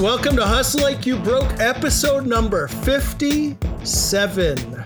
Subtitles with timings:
[0.00, 4.84] Welcome to Hustle Like You Broke, episode number 57.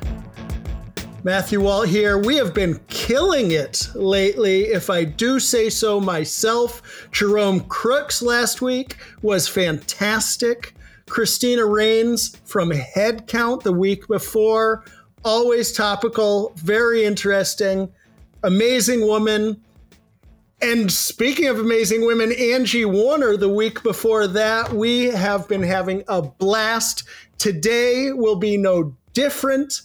[1.25, 2.17] Matthew Walt here.
[2.17, 7.09] We have been killing it lately, if I do say so myself.
[7.11, 10.77] Jerome Crooks last week was fantastic.
[11.09, 14.85] Christina Rains from Headcount the week before,
[15.25, 17.93] always topical, very interesting,
[18.45, 19.61] amazing woman.
[20.63, 26.05] And speaking of amazing women, Angie Warner, the week before that, we have been having
[26.07, 27.05] a blast.
[27.39, 29.81] Today will be no different.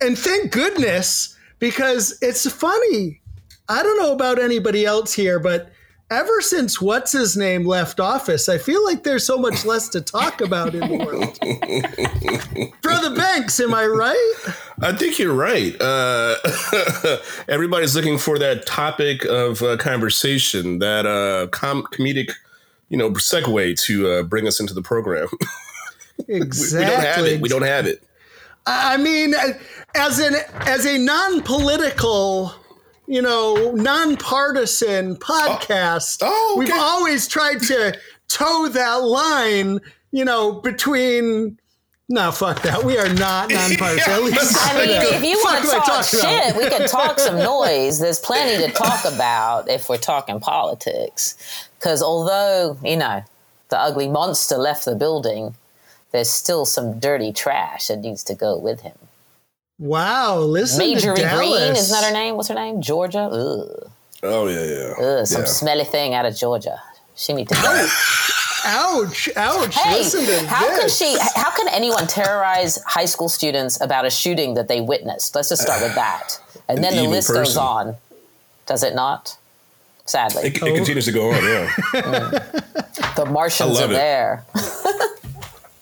[0.00, 3.20] And thank goodness, because it's funny.
[3.68, 5.70] I don't know about anybody else here, but
[6.10, 10.00] ever since what's his name left office, I feel like there's so much less to
[10.00, 12.72] talk about in the world.
[12.82, 14.34] Brother Banks, am I right?
[14.80, 15.74] I think you're right.
[15.80, 16.36] Uh,
[17.48, 22.30] everybody's looking for that topic of uh, conversation, that uh, com- comedic,
[22.88, 25.28] you know, segue to uh, bring us into the program.
[26.28, 26.78] Exactly.
[26.82, 27.40] we, we don't have it.
[27.40, 28.02] We don't have it.
[28.68, 29.32] I mean,
[29.94, 32.52] as an as a non-political
[33.06, 35.24] you know, nonpartisan oh.
[35.24, 36.18] podcast.
[36.22, 36.72] Oh, oh, okay.
[36.72, 41.58] We've always tried to toe that line, you know, between.
[42.08, 42.84] No, fuck that.
[42.84, 44.12] We are not nonpartisan.
[44.12, 47.98] At least I mean, if you want to talk shit, we can talk some noise.
[47.98, 51.36] There's plenty to talk about if we're talking politics.
[51.78, 53.24] Because although, you know,
[53.70, 55.56] the ugly monster left the building,
[56.12, 58.96] there's still some dirty trash that needs to go with him.
[59.78, 61.38] Wow, listen Marjorie to Dallas.
[61.38, 62.36] Greene, isn't that her name?
[62.36, 62.80] What's her name?
[62.80, 63.28] Georgia?
[63.30, 63.90] Ugh.
[64.22, 65.06] Oh yeah, yeah.
[65.06, 65.46] Ugh, some yeah.
[65.46, 66.80] smelly thing out of Georgia.
[67.14, 67.88] She need to oh, go.
[68.68, 69.28] Ouch!
[69.36, 69.74] Ouch!
[69.76, 70.98] hey, listen to how this.
[70.98, 71.18] can she?
[71.34, 75.34] How can anyone terrorize high school students about a shooting that they witnessed?
[75.34, 77.96] Let's just start with that, and An then the evil list goes on.
[78.66, 79.36] Does it not?
[80.06, 81.42] Sadly, It, it continues to go on.
[81.42, 81.72] Yeah.
[83.16, 83.94] the Martians are it.
[83.94, 84.44] there.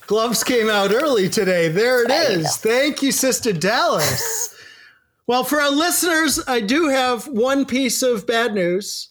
[0.07, 1.69] Gloves came out early today.
[1.69, 2.17] There it is.
[2.19, 2.57] There you is.
[2.57, 2.71] go.
[2.71, 4.55] Thank you, Sister Dallas.
[5.27, 9.11] well, for our listeners, I do have one piece of bad news.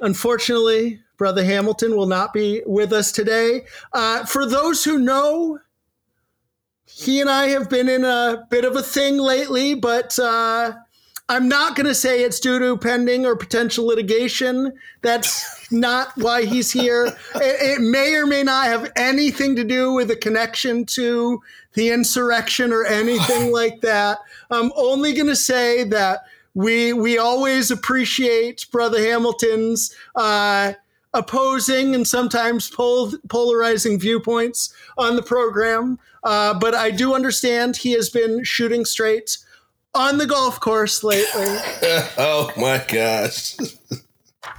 [0.00, 3.62] Unfortunately, Brother Hamilton will not be with us today.
[3.92, 5.58] Uh, for those who know,
[6.84, 10.74] he and I have been in a bit of a thing lately, but uh,
[11.28, 14.72] I'm not going to say it's due to pending or potential litigation.
[15.02, 17.06] That's not why he's here.
[17.34, 21.42] It, it may or may not have anything to do with a connection to
[21.74, 24.18] the insurrection or anything like that.
[24.50, 26.20] I'm only going to say that
[26.54, 30.72] we we always appreciate Brother Hamilton's uh,
[31.14, 35.98] opposing and sometimes pol- polarizing viewpoints on the program.
[36.24, 39.38] Uh, but I do understand he has been shooting straight
[39.94, 41.44] on the golf course lately.
[42.18, 43.56] oh my gosh.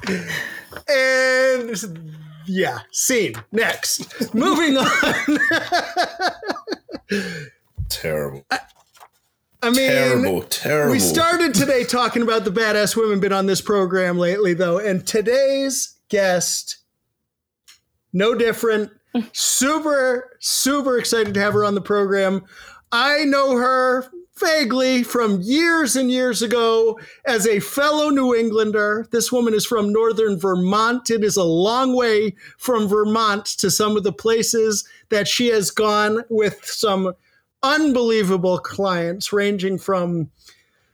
[0.88, 2.16] And
[2.46, 3.36] yeah, scene.
[3.52, 4.34] Next.
[4.34, 5.40] Moving on.
[7.90, 8.46] Terrible.
[9.62, 10.42] I mean, Terrible.
[10.44, 10.92] Terrible.
[10.94, 15.06] we started today talking about the badass women been on this program lately, though, and
[15.06, 16.78] today's guest,
[18.14, 18.92] no different.
[19.34, 22.46] super, super excited to have her on the program.
[22.92, 24.06] I know her
[24.40, 29.08] vaguely from years and years ago as a fellow New Englander.
[29.12, 31.10] This woman is from northern Vermont.
[31.10, 35.72] It is a long way from Vermont to some of the places that she has
[35.72, 37.14] gone with some
[37.64, 40.30] unbelievable clients, ranging from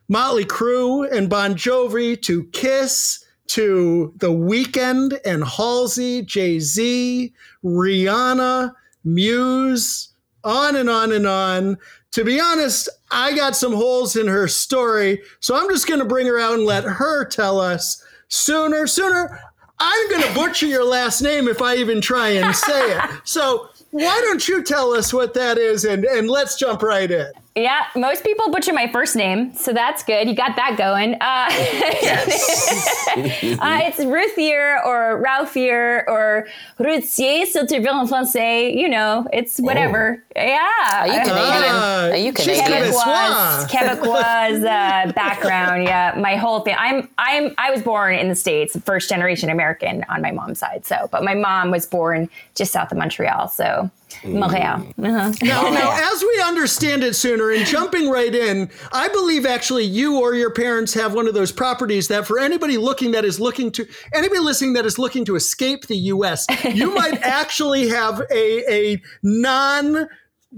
[0.08, 8.74] Motley Crue and Bon Jovi to Kiss to The Weeknd and Halsey, Jay Z, Rihanna,
[9.04, 10.10] Muse,
[10.44, 11.78] on and on and on.
[12.12, 16.06] To be honest, I got some holes in her story, so I'm just going to
[16.06, 18.86] bring her out and let her tell us sooner.
[18.88, 19.40] Sooner,
[19.80, 23.10] I'm going to butcher your last name if I even try and say it.
[23.24, 27.32] So why don't you tell us what that is, and and let's jump right in.
[27.58, 30.28] Yeah, most people butcher my first name, so that's good.
[30.28, 31.14] You got that going.
[31.14, 31.18] Uh,
[33.64, 36.48] uh, it's Ruthier or Ralphier or
[36.80, 38.76] Routier, si tu veux en français.
[38.76, 40.22] You know, it's whatever.
[40.36, 40.68] Yeah.
[40.92, 41.38] Are you Canadian?
[41.38, 42.92] Ah, Are you she's Canadian?
[42.92, 43.70] Quebecois.
[43.70, 45.86] Quebecois, Quebecois uh, background.
[45.86, 46.76] Yeah, my whole thing.
[46.78, 50.86] I'm I'm I was born in the states, first generation American on my mom's side.
[50.86, 53.48] So, but my mom was born just south of Montreal.
[53.48, 53.90] So
[54.24, 54.82] Montreal.
[54.82, 55.34] Uh-huh.
[55.42, 60.20] Now, now, as we understand it sooner, and jumping right in, I believe actually you
[60.20, 63.72] or your parents have one of those properties that for anybody looking that is looking
[63.74, 68.74] to, anybody listening that is looking to escape the U.S., you might actually have a,
[68.74, 70.08] a non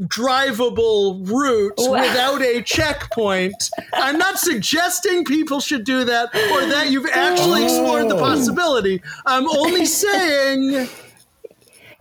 [0.06, 3.56] drivable route without a checkpoint.
[3.94, 9.02] I'm not suggesting people should do that or that you've actually explored the possibility.
[9.26, 10.88] I'm only saying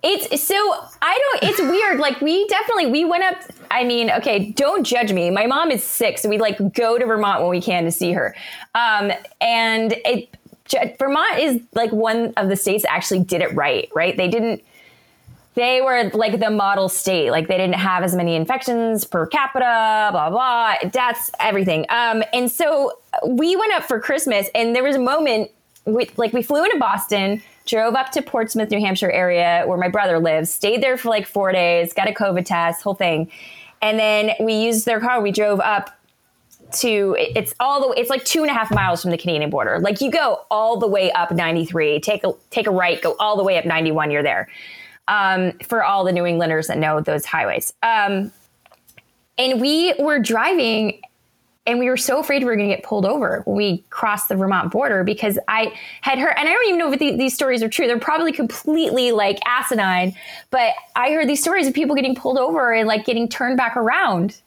[0.08, 0.54] It's so
[1.02, 1.50] I don't.
[1.50, 1.98] It's weird.
[1.98, 3.38] Like we definitely we went up.
[3.72, 5.30] I mean, okay, don't judge me.
[5.30, 8.12] My mom is sick, so we like go to Vermont when we can to see
[8.12, 8.36] her.
[8.76, 9.10] Um,
[9.40, 10.28] and it
[10.96, 13.88] Vermont is like one of the states that actually did it right.
[13.96, 14.16] Right?
[14.16, 14.62] They didn't.
[15.54, 17.32] They were like the model state.
[17.32, 20.10] Like they didn't have as many infections per capita.
[20.12, 20.74] Blah blah.
[20.92, 21.84] That's everything.
[21.88, 22.92] Um, and so
[23.26, 25.50] we went up for Christmas, and there was a moment.
[25.84, 29.88] We, like we flew into Boston drove up to Portsmouth, New Hampshire area where my
[29.88, 33.30] brother lives, stayed there for like four days, got a COVID test, whole thing.
[33.82, 35.20] And then we used their car.
[35.20, 35.90] We drove up
[36.72, 39.78] to it's all the it's like two and a half miles from the Canadian border.
[39.78, 43.36] Like you go all the way up 93, take a take a right, go all
[43.36, 44.48] the way up 91, you're there.
[45.08, 47.72] Um, for all the New Englanders that know those highways.
[47.84, 48.32] Um,
[49.38, 51.00] and we were driving
[51.66, 54.28] and we were so afraid we were going to get pulled over when we crossed
[54.28, 57.34] the Vermont border because I had heard, and I don't even know if the, these
[57.34, 57.86] stories are true.
[57.86, 60.14] They're probably completely like asinine,
[60.50, 63.76] but I heard these stories of people getting pulled over and like getting turned back
[63.76, 64.40] around.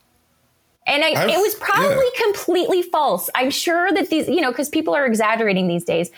[0.87, 2.23] And I, it was probably yeah.
[2.23, 3.29] completely false.
[3.35, 6.09] I'm sure that these, you know, because people are exaggerating these days.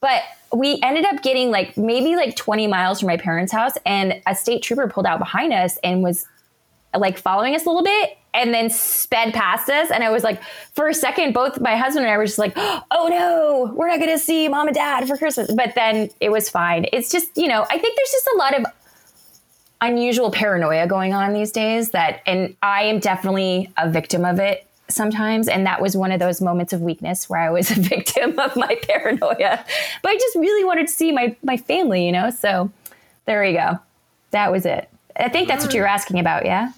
[0.00, 0.22] But
[0.52, 4.34] we ended up getting like maybe like 20 miles from my parents' house, and a
[4.34, 6.26] state trooper pulled out behind us and was
[6.94, 9.90] like following us a little bit and then sped past us.
[9.90, 10.42] And I was like,
[10.74, 13.98] for a second, both my husband and I were just like, oh no, we're not
[13.98, 15.52] going to see mom and dad for Christmas.
[15.52, 16.86] But then it was fine.
[16.92, 18.66] It's just, you know, I think there's just a lot of
[19.82, 24.66] unusual paranoia going on these days that, and I am definitely a victim of it
[24.88, 25.48] sometimes.
[25.48, 28.56] And that was one of those moments of weakness where I was a victim of
[28.56, 29.64] my paranoia.
[30.02, 32.30] But I just really wanted to see my, my family, you know?
[32.30, 32.70] So
[33.26, 33.78] there you go.
[34.30, 34.88] That was it.
[35.16, 36.72] I think that's what you were asking about, yeah?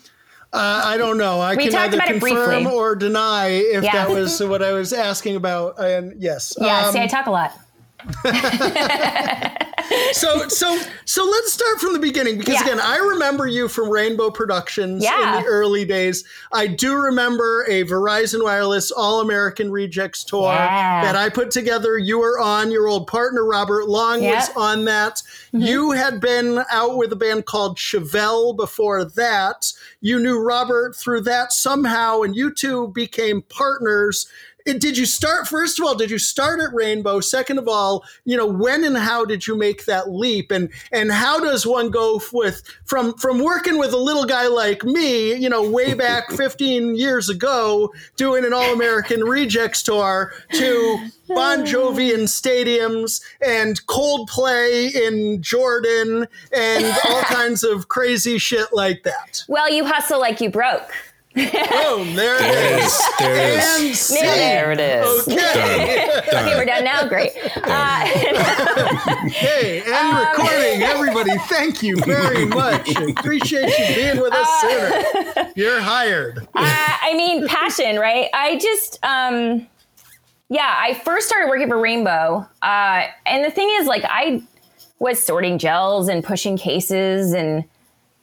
[0.55, 1.41] Uh, I don't know.
[1.41, 3.93] I we can either confirm or deny if yeah.
[3.93, 5.81] that was what I was asking about.
[5.81, 6.87] And yes, yeah.
[6.87, 7.59] Um, see, I talk a lot.
[10.12, 12.62] so so so let's start from the beginning because yeah.
[12.62, 15.39] again I remember you from Rainbow Productions yeah.
[15.39, 16.25] in the early days.
[16.53, 21.03] I do remember a Verizon Wireless All American Rejects tour yeah.
[21.03, 21.99] that I put together.
[21.99, 22.71] You were on.
[22.71, 24.35] Your old partner Robert Long yep.
[24.35, 25.17] was on that.
[25.17, 25.61] Mm-hmm.
[25.61, 29.73] You had been out with a band called Chevelle before that.
[30.01, 34.27] You knew Robert through that somehow, and you two became partners
[34.64, 37.20] did you start first of all did you start at rainbow?
[37.20, 40.50] Second of all you know when and how did you make that leap?
[40.50, 44.82] And and how does one go with from from working with a little guy like
[44.84, 51.64] me you know way back 15 years ago doing an all-american rejects tour to bon
[51.64, 59.44] jovi in stadiums and coldplay in jordan and all kinds of crazy shit like that?
[59.49, 60.90] Well you hustle like you broke
[61.34, 62.14] Boom!
[62.14, 63.02] There it is.
[63.19, 64.08] There it is.
[64.08, 65.26] There it is.
[65.26, 65.36] Okay.
[65.36, 66.25] Done.
[66.31, 66.44] Done.
[66.44, 67.08] Okay, we're done now.
[67.08, 67.32] Great.
[67.56, 68.00] Uh,
[69.31, 71.36] hey, and um, recording, everybody.
[71.48, 72.88] Thank you very much.
[72.96, 75.02] Appreciate you being with us uh,
[75.34, 75.52] sooner.
[75.56, 76.38] You're hired.
[76.38, 78.28] Uh, I mean, passion, right?
[78.32, 79.66] I just, um,
[80.50, 84.40] yeah, I first started working for Rainbow, uh, and the thing is, like, I
[85.00, 87.64] was sorting gels and pushing cases and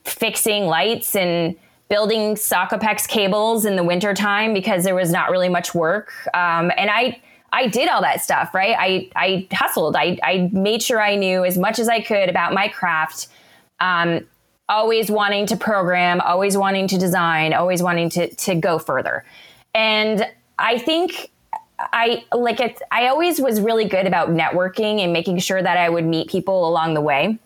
[0.06, 1.58] fixing lights and
[1.92, 6.14] building Socapex cables in the wintertime because there was not really much work.
[6.34, 8.78] Um, and I, I did all that stuff, right?
[8.80, 9.98] I, I hustled.
[9.98, 13.28] I, I made sure I knew as much as I could about my craft.
[13.82, 14.26] Um,
[14.70, 19.26] always wanting to program, always wanting to design, always wanting to, to go further.
[19.76, 20.26] And
[20.58, 21.30] I think
[21.78, 22.82] I like it.
[22.90, 26.70] I always was really good about networking and making sure that I would meet people
[26.70, 27.38] along the way.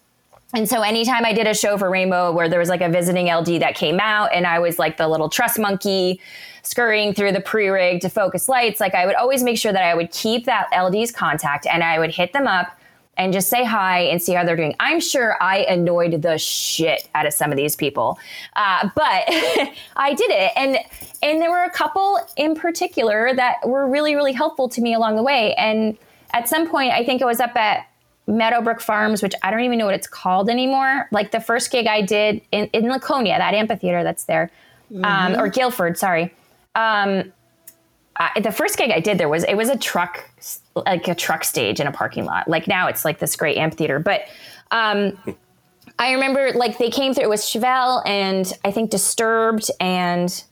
[0.55, 3.27] And so anytime I did a show for Rainbow where there was like a visiting
[3.27, 6.21] LD that came out and I was like the little truss monkey
[6.63, 9.93] scurrying through the pre-rig to focus lights, like I would always make sure that I
[9.93, 12.67] would keep that LD's contact and I would hit them up
[13.17, 14.75] and just say hi and see how they're doing.
[14.79, 18.17] I'm sure I annoyed the shit out of some of these people,
[18.55, 19.23] uh, but
[19.95, 20.77] I did it, and
[21.23, 25.15] and there were a couple in particular that were really really helpful to me along
[25.15, 25.53] the way.
[25.55, 25.97] And
[26.33, 27.87] at some point, I think it was up at
[28.27, 31.07] Meadowbrook Farms, which I don't even know what it's called anymore.
[31.11, 34.51] Like the first gig I did in, in Laconia, that amphitheater that's there,
[34.91, 35.35] um, mm-hmm.
[35.35, 36.33] um, or Gilford, sorry.
[36.73, 37.31] Um,
[38.17, 40.29] I, the first gig I did there was it was a truck,
[40.75, 42.47] like a truck stage in a parking lot.
[42.47, 44.21] Like now it's like this great amphitheater, but
[44.71, 45.17] um,
[45.99, 47.25] I remember like they came through.
[47.25, 50.43] It was Chevelle and I think Disturbed and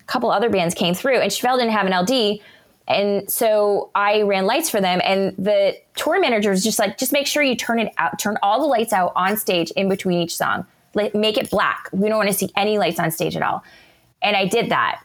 [0.00, 2.40] a couple other bands came through, and Chevelle didn't have an LD.
[2.88, 7.12] And so I ran lights for them, and the tour manager was just like, just
[7.12, 10.18] make sure you turn it out, turn all the lights out on stage in between
[10.20, 11.88] each song, Like, make it black.
[11.92, 13.64] We don't want to see any lights on stage at all.
[14.22, 15.00] And I did that.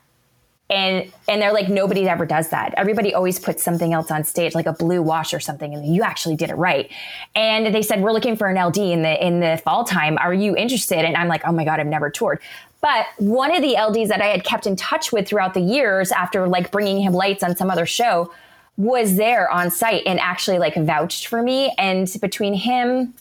[0.70, 4.56] and and they're like nobody ever does that everybody always puts something else on stage
[4.56, 6.90] like a blue wash or something and you actually did it right
[7.36, 10.34] and they said we're looking for an ld in the in the fall time are
[10.34, 12.40] you interested and i'm like oh my god i've never toured
[12.82, 16.12] but one of the lds that i had kept in touch with throughout the years
[16.12, 18.32] after like bringing him lights on some other show
[18.78, 23.14] was there on site and actually like vouched for me and between him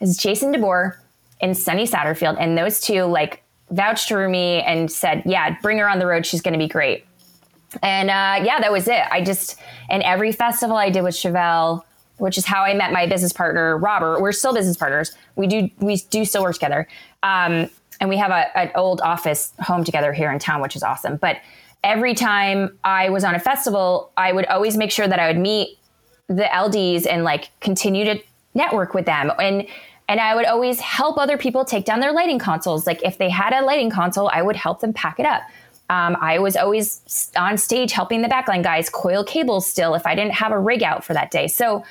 [0.00, 0.96] is jason deboer
[1.40, 5.88] and sunny satterfield and those two like vouched for me and said, "Yeah, bring her
[5.88, 6.26] on the road.
[6.26, 7.04] She's going to be great."
[7.82, 9.02] And uh, yeah, that was it.
[9.10, 11.82] I just and every festival I did with Chevelle,
[12.16, 14.20] which is how I met my business partner Robert.
[14.20, 15.14] We're still business partners.
[15.36, 16.88] We do we do still work together,
[17.22, 20.82] um, and we have a, an old office home together here in town, which is
[20.82, 21.16] awesome.
[21.16, 21.38] But
[21.82, 25.38] every time I was on a festival, I would always make sure that I would
[25.38, 25.78] meet
[26.28, 28.20] the LDs and like continue to
[28.54, 29.66] network with them and
[30.08, 32.86] and I would always help other people take down their lighting consoles.
[32.86, 35.42] Like if they had a lighting console, I would help them pack it up.
[35.90, 40.14] Um, I was always on stage helping the backline guys coil cables still if I
[40.14, 41.46] didn't have a rig out for that day.
[41.46, 41.84] So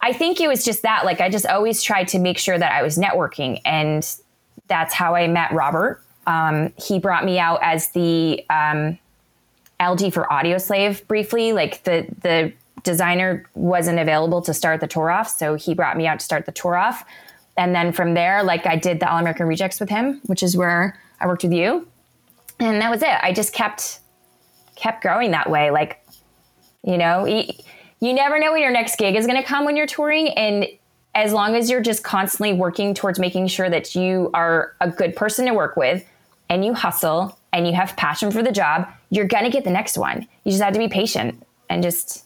[0.00, 1.04] I think it was just that.
[1.04, 3.60] Like I just always tried to make sure that I was networking.
[3.64, 4.08] And
[4.68, 6.02] that's how I met Robert.
[6.26, 8.98] Um, he brought me out as the um,
[9.78, 11.52] for Audioslave briefly.
[11.52, 15.28] Like the, the designer wasn't available to start the tour off.
[15.30, 17.04] So he brought me out to start the tour off
[17.58, 20.56] and then from there, like I did the All American Rejects with him, which is
[20.56, 21.88] where I worked with you,
[22.60, 23.18] and that was it.
[23.20, 23.98] I just kept
[24.76, 25.72] kept growing that way.
[25.72, 26.00] Like,
[26.84, 29.88] you know, you never know when your next gig is going to come when you're
[29.88, 30.66] touring, and
[31.18, 35.16] as long as you're just constantly working towards making sure that you are a good
[35.16, 36.04] person to work with,
[36.48, 39.70] and you hustle and you have passion for the job, you're going to get the
[39.70, 40.26] next one.
[40.44, 42.24] You just have to be patient and just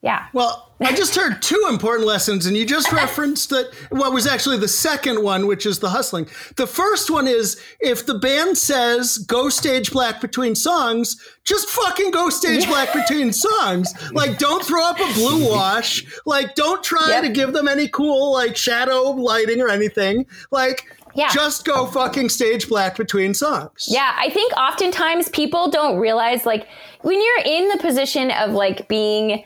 [0.00, 0.26] yeah.
[0.32, 4.58] Well, I just heard two important lessons, and you just referenced that what was actually
[4.58, 6.28] the second one, which is the hustling.
[6.56, 12.12] The first one is if the band says go stage black between songs, just fucking
[12.12, 13.92] go stage black between songs.
[14.12, 16.06] Like, don't throw up a blue wash.
[16.24, 17.24] Like, don't try yep.
[17.24, 20.26] to give them any cool, like, shadow lighting or anything.
[20.52, 21.30] Like, yeah.
[21.32, 23.86] Just go fucking stage black between songs.
[23.88, 26.68] Yeah, I think oftentimes people don't realize, like,
[27.00, 29.42] when you're in the position of, like, being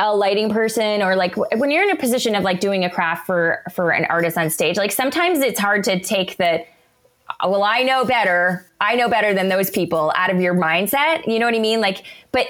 [0.00, 3.26] a lighting person or like when you're in a position of like doing a craft
[3.26, 6.64] for for an artist on stage like sometimes it's hard to take the
[7.40, 8.66] oh, well i know better.
[8.80, 11.26] I know better than those people out of your mindset.
[11.26, 11.80] You know what i mean?
[11.80, 12.46] Like but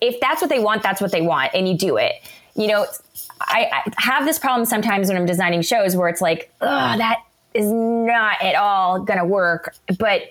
[0.00, 2.14] if that's what they want that's what they want and you do it.
[2.54, 2.86] You know
[3.40, 7.20] i, I have this problem sometimes when i'm designing shows where it's like oh that
[7.52, 10.22] is not at all gonna work but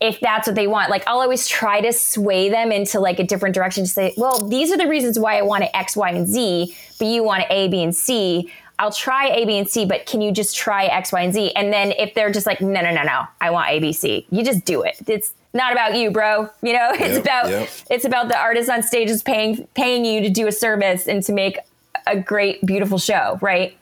[0.00, 0.90] if that's what they want.
[0.90, 4.48] Like I'll always try to sway them into like a different direction to say, well,
[4.48, 7.44] these are the reasons why I want it X, Y, and Z, but you want
[7.50, 8.50] A, B, and C.
[8.78, 11.52] I'll try A, B, and C, but can you just try X, Y, and Z?
[11.54, 14.26] And then if they're just like, no, no, no, no, I want A, B, C,
[14.30, 14.96] you just do it.
[15.06, 16.48] It's not about you, bro.
[16.62, 17.68] You know, it's yep, about yep.
[17.90, 21.22] it's about the artist on stage is paying paying you to do a service and
[21.24, 21.58] to make
[22.06, 23.76] a great, beautiful show, right?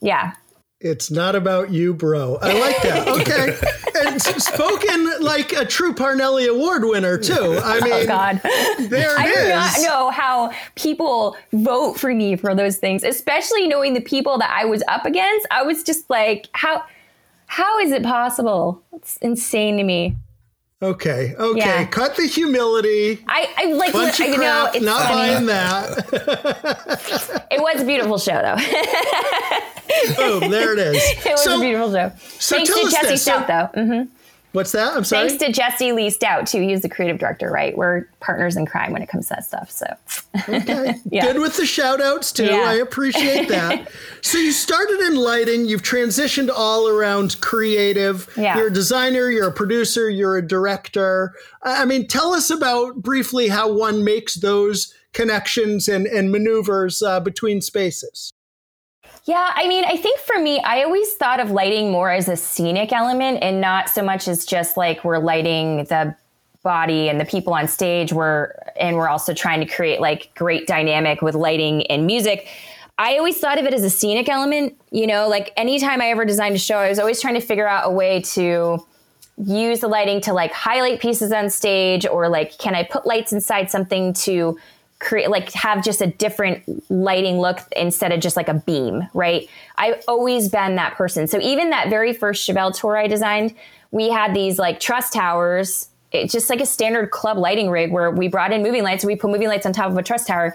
[0.00, 0.34] Yeah.
[0.80, 2.38] It's not about you, bro.
[2.40, 3.06] I like that.
[3.20, 3.54] Okay.
[4.06, 7.60] and spoken like a true Parnelli Award winner, too.
[7.62, 8.40] I oh, mean, oh, God.
[8.88, 9.34] there it I is.
[9.42, 14.38] do not know how people vote for me for those things, especially knowing the people
[14.38, 15.46] that I was up against.
[15.50, 16.82] I was just like, how
[17.46, 18.82] how is it possible?
[18.92, 20.16] It's insane to me.
[20.82, 21.58] Okay, okay.
[21.58, 21.84] Yeah.
[21.86, 23.22] Cut the humility.
[23.28, 24.70] I, I like what you know.
[24.72, 25.34] It's not funny.
[25.34, 26.08] buying that.
[27.50, 28.56] it was a beautiful show, though.
[30.16, 30.50] Boom!
[30.50, 30.96] There it is.
[31.26, 32.12] It was so, a beautiful show.
[32.38, 33.16] So Thanks to Jesse.
[33.18, 33.68] Stout, though.
[33.78, 34.19] Mm-hmm.
[34.52, 34.96] What's that?
[34.96, 35.28] I'm sorry.
[35.28, 36.60] Thanks to Jesse Lee Stout too.
[36.60, 37.76] He's the creative director, right?
[37.76, 39.70] We're partners in crime when it comes to that stuff.
[39.70, 39.86] So
[40.48, 40.94] okay.
[41.10, 41.22] yeah.
[41.22, 42.46] good with the shout outs too.
[42.46, 42.64] Yeah.
[42.66, 43.90] I appreciate that.
[44.22, 48.28] so you started in lighting, you've transitioned all around creative.
[48.36, 48.56] Yeah.
[48.58, 51.32] You're a designer, you're a producer, you're a director.
[51.62, 57.20] I mean, tell us about briefly how one makes those connections and, and maneuvers uh,
[57.20, 58.32] between spaces.
[59.24, 62.36] Yeah, I mean, I think for me, I always thought of lighting more as a
[62.36, 66.16] scenic element and not so much as just like we're lighting the
[66.62, 70.66] body and the people on stage we're and we're also trying to create like great
[70.66, 72.48] dynamic with lighting and music.
[72.98, 76.26] I always thought of it as a scenic element, you know, like anytime I ever
[76.26, 78.84] designed a show, I was always trying to figure out a way to
[79.38, 83.32] use the lighting to like highlight pieces on stage or like can I put lights
[83.32, 84.58] inside something to
[85.00, 89.48] create like have just a different lighting look instead of just like a beam, right?
[89.76, 91.26] I've always been that person.
[91.26, 93.54] So even that very first Chevelle tour I designed,
[93.90, 98.10] we had these like truss towers, it's just like a standard club lighting rig where
[98.10, 100.54] we brought in moving lights we put moving lights on top of a truss tower.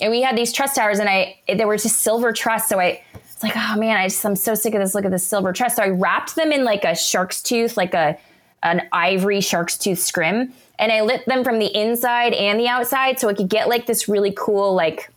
[0.00, 2.68] And we had these truss towers and I they were just silver truss.
[2.68, 5.10] So I was like, oh man, I just I'm so sick of this look at
[5.10, 5.76] this silver truss.
[5.76, 8.18] So I wrapped them in like a shark's tooth, like a
[8.62, 13.18] an ivory shark's tooth scrim, and I lit them from the inside and the outside,
[13.18, 15.10] so I could get like this really cool like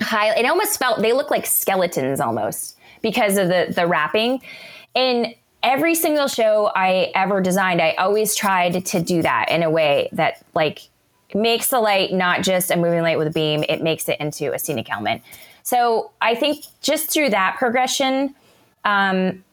[0.00, 0.34] high.
[0.34, 4.42] It almost felt they look like skeletons almost because of the the wrapping,
[4.94, 9.70] and every single show I ever designed, I always tried to do that in a
[9.70, 10.88] way that like
[11.34, 14.52] makes the light not just a moving light with a beam, it makes it into
[14.52, 15.22] a scenic element.
[15.62, 18.34] So I think just through that progression,
[18.84, 19.44] um,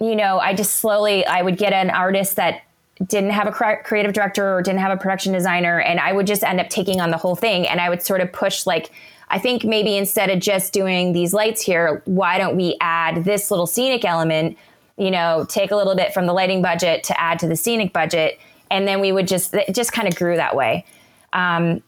[0.00, 2.62] you know, I just slowly I would get an artist that
[3.06, 6.44] didn't have a creative director or didn't have a production designer, and I would just
[6.44, 8.90] end up taking on the whole thing, and I would sort of push like.
[9.30, 13.50] I think maybe instead of just doing these lights here, why don't we add this
[13.50, 14.58] little scenic element?
[14.96, 17.92] You know, take a little bit from the lighting budget to add to the scenic
[17.92, 18.38] budget,
[18.70, 20.84] and then we would just it just kind of grew that way.
[21.32, 21.82] Um,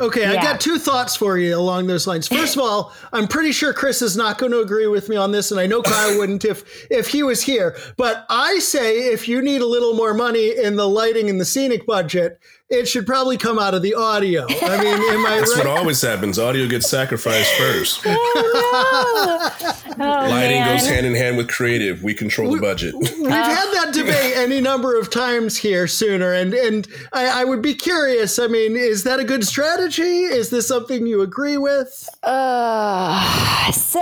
[0.00, 0.40] Okay, yeah.
[0.40, 2.26] I got two thoughts for you along those lines.
[2.26, 5.30] First of all, I'm pretty sure Chris is not going to agree with me on
[5.30, 7.76] this, and I know Kyle wouldn't if if he was here.
[7.96, 11.44] But I say if you need a little more money in the lighting and the
[11.44, 12.40] scenic budget,
[12.74, 14.46] it should probably come out of the audio.
[14.48, 15.66] I mean, am I That's right?
[15.66, 16.38] what always happens.
[16.38, 18.00] Audio gets sacrificed first.
[18.04, 20.76] oh, Lighting man.
[20.76, 22.02] goes hand in hand with creative.
[22.02, 22.94] We control we, the budget.
[22.94, 27.62] We've had that debate any number of times here sooner, and and I, I, would
[27.62, 28.38] be curious.
[28.38, 30.24] I mean, is that a good strategy?
[30.24, 32.08] Is this something you agree with?
[32.22, 34.00] Uh, so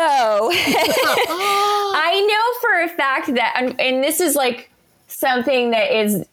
[0.52, 4.71] I know for a fact that, and this is like
[5.09, 6.25] something that is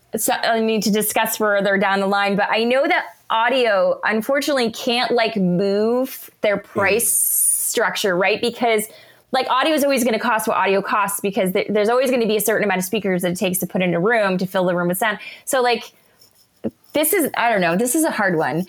[0.43, 5.11] I need to discuss further down the line, but I know that audio unfortunately can't
[5.11, 6.79] like move their hmm.
[6.79, 7.69] price mm.
[7.69, 8.41] structure, right?
[8.41, 8.87] Because
[9.31, 12.21] like audio is always going to cost what audio costs because th- there's always going
[12.21, 14.37] to be a certain amount of speakers that it takes to put in a room
[14.39, 15.19] to fill the room with sound.
[15.45, 15.93] So like
[16.93, 18.65] this is I don't know, this is a hard one.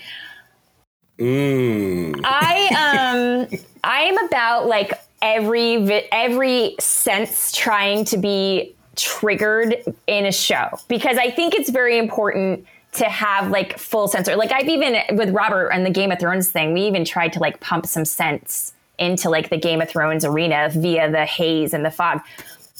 [1.19, 2.21] Mm.
[2.25, 4.93] I um I am about like
[5.23, 11.71] every vi- every sense trying to be triggered in a show because I think it's
[11.71, 14.37] very important to have like full sensor.
[14.37, 17.39] Like I've even with Robert and the Game of Thrones thing, we even tried to
[17.39, 21.85] like pump some sense into like the Game of Thrones arena via the haze and
[21.85, 22.21] the fog.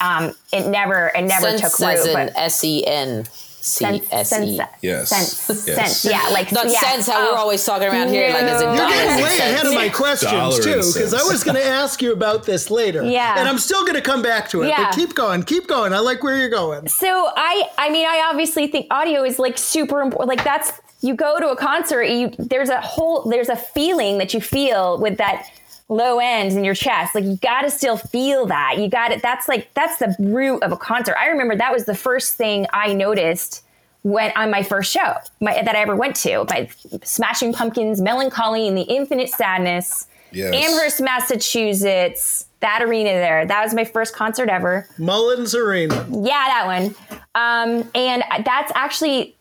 [0.01, 2.13] Um, it never, it never sense took root.
[2.13, 3.25] But S E N.
[3.63, 4.61] C S E.
[4.81, 5.09] Yes.
[5.09, 5.67] Sense.
[5.67, 6.01] yes.
[6.01, 6.05] Sense.
[6.05, 6.29] Yeah.
[6.31, 6.81] Like not yeah.
[6.81, 7.07] sense.
[7.07, 7.33] How oh.
[7.33, 8.35] we're always talking around here, no.
[8.35, 11.45] like as in You're getting way ahead of my questions Dollar too, because I was
[11.45, 13.05] going to ask you about this later.
[13.05, 13.39] Yeah.
[13.39, 14.69] And I'm still going to come back to it.
[14.69, 14.85] Yeah.
[14.85, 15.43] But keep going.
[15.43, 15.93] Keep going.
[15.93, 16.89] I like where you're going.
[16.89, 20.29] So I, I mean, I obviously think audio is like super important.
[20.29, 22.05] Like that's you go to a concert.
[22.05, 25.51] You there's a whole there's a feeling that you feel with that
[25.91, 27.15] low end in your chest.
[27.15, 28.79] Like you got to still feel that.
[28.79, 29.21] You got it.
[29.23, 31.17] That's like that's the root of a concert.
[31.19, 33.65] I remember that was the first thing I noticed
[34.03, 36.71] went on my first show my, that I ever went to by
[37.03, 40.55] Smashing Pumpkins, Melancholy and the Infinite Sadness, yes.
[40.55, 43.45] Amherst, Massachusetts, that arena there.
[43.45, 44.89] That was my first concert ever.
[44.97, 46.07] Mullins Arena.
[46.11, 46.95] Yeah, that one.
[47.35, 49.37] Um, and that's actually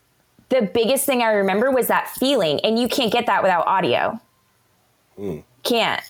[0.49, 2.59] the biggest thing I remember was that feeling.
[2.61, 4.19] And you can't get that without audio.
[5.17, 5.43] Mm.
[5.63, 6.01] Can't.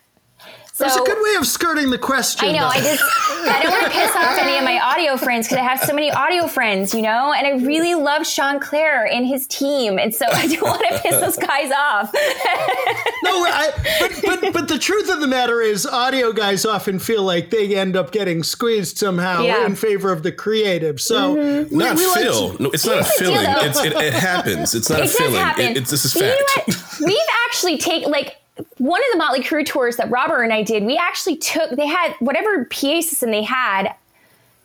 [0.79, 2.47] So, That's a good way of skirting the question.
[2.47, 2.67] I know.
[2.67, 5.67] I just I don't want to piss off any of my audio friends because I
[5.67, 7.33] have so many audio friends, you know.
[7.33, 10.99] And I really love Sean Clare and his team, and so I don't want to
[10.99, 12.13] piss those guys off.
[13.23, 17.23] no, I, but but but the truth of the matter is, audio guys often feel
[17.23, 19.65] like they end up getting squeezed somehow yeah.
[19.65, 21.01] in favor of the creative.
[21.01, 21.77] So mm-hmm.
[21.77, 22.47] not we feel.
[22.47, 23.45] Like to, no, it's not a feeling.
[23.45, 24.73] It's, it, it, happens.
[24.73, 25.45] It's not it a feeling.
[25.57, 26.67] It, it's this is fact.
[26.67, 28.38] You know We've actually taken like
[28.79, 31.87] one of the Motley Crue tours that Robert and I did, we actually took, they
[31.87, 33.93] had whatever PA system they had,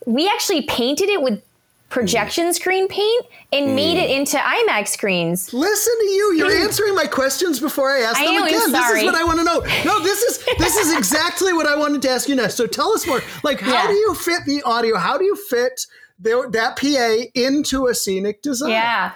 [0.05, 1.41] we actually painted it with
[1.89, 3.75] projection screen paint and mm.
[3.75, 5.53] made it into IMAX screens.
[5.53, 6.33] Listen to you.
[6.33, 6.63] You're mm.
[6.63, 8.71] answering my questions before I ask I them know, again.
[8.71, 9.59] This is what I want to know.
[9.85, 12.55] No, this is this is exactly what I wanted to ask you next.
[12.55, 13.21] So tell us more.
[13.43, 13.87] Like how yeah.
[13.87, 14.97] do you fit the audio?
[14.97, 15.85] How do you fit
[16.19, 18.71] the, that PA into a scenic design?
[18.71, 19.11] Yeah.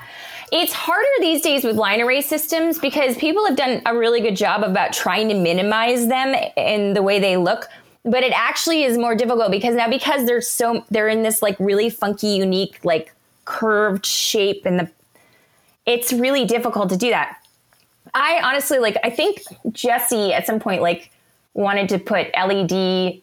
[0.51, 4.35] It's harder these days with line array systems because people have done a really good
[4.35, 7.67] job about trying to minimize them in the way they look.
[8.03, 11.55] But it actually is more difficult because now because they're so they're in this like
[11.59, 13.13] really funky, unique, like
[13.45, 14.91] curved shape and the
[15.85, 17.37] it's really difficult to do that.
[18.13, 21.11] I honestly like I think Jesse at some point like
[21.53, 23.21] wanted to put LED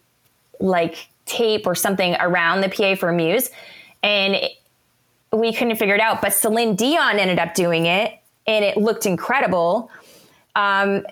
[0.61, 3.51] like tape or something around the PA for Muse.
[4.03, 4.37] And
[5.39, 6.21] we couldn't figure it out.
[6.21, 9.91] But Celine Dion ended up doing it, and it looked incredible.
[10.55, 11.07] Um,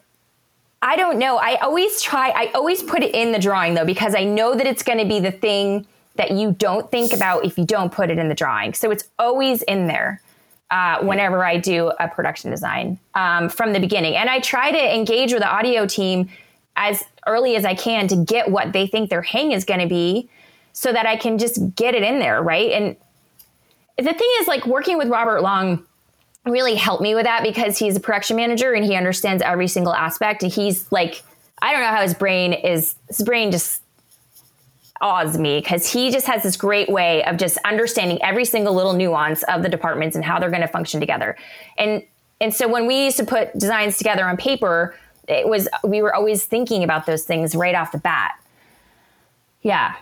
[0.82, 1.38] I don't know.
[1.38, 2.30] I always try.
[2.30, 5.06] I always put it in the drawing though because I know that it's going to
[5.06, 8.34] be the thing that you don't think about if you don't put it in the
[8.34, 8.74] drawing.
[8.74, 10.20] So it's always in there
[10.70, 14.94] uh, whenever I do a production design um, from the beginning, and I try to
[14.94, 16.28] engage with the audio team
[16.76, 19.86] as early as I can to get what they think their hang is going to
[19.86, 20.28] be,
[20.72, 22.72] so that I can just get it in there, right?
[22.72, 22.96] And
[23.96, 25.84] the thing is, like working with Robert Long
[26.44, 29.94] really helped me with that because he's a production manager and he understands every single
[29.94, 30.42] aspect.
[30.42, 31.22] And he's like,
[31.62, 32.96] I don't know how his brain is.
[33.08, 33.82] His brain just
[35.00, 38.92] awes me because he just has this great way of just understanding every single little
[38.92, 41.36] nuance of the departments and how they're going to function together.
[41.78, 42.02] And
[42.40, 44.94] and so when we used to put designs together on paper,
[45.28, 48.32] it was we were always thinking about those things right off the bat.
[49.62, 49.94] Yeah.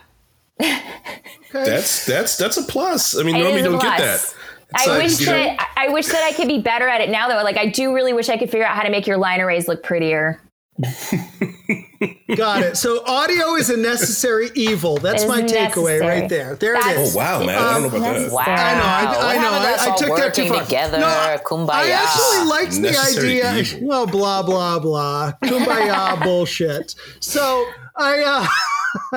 [1.53, 3.17] That's that's that's a plus.
[3.17, 4.35] I mean, normally you don't get that.
[4.75, 5.65] I like, wish that know?
[5.77, 7.43] I wish that I could be better at it now though.
[7.43, 9.67] Like I do really wish I could figure out how to make your line arrays
[9.67, 10.41] look prettier.
[12.35, 12.77] Got it.
[12.77, 14.97] So audio is a necessary evil.
[14.97, 16.55] That's my takeaway right there.
[16.55, 17.15] There That's, it is.
[17.15, 17.55] Oh wow, man!
[17.55, 18.31] Um, I don't know about that.
[18.31, 18.43] Wow.
[18.47, 19.19] I know.
[19.19, 19.51] I, I know.
[19.51, 20.63] I, I took that too far.
[20.63, 21.69] Together, no, kumbaya.
[21.69, 23.75] I actually liked necessary the idea.
[23.77, 23.87] Evil.
[23.87, 25.33] Well, blah blah blah.
[25.43, 26.95] Kumbaya bullshit.
[27.19, 28.23] So I.
[28.25, 28.47] uh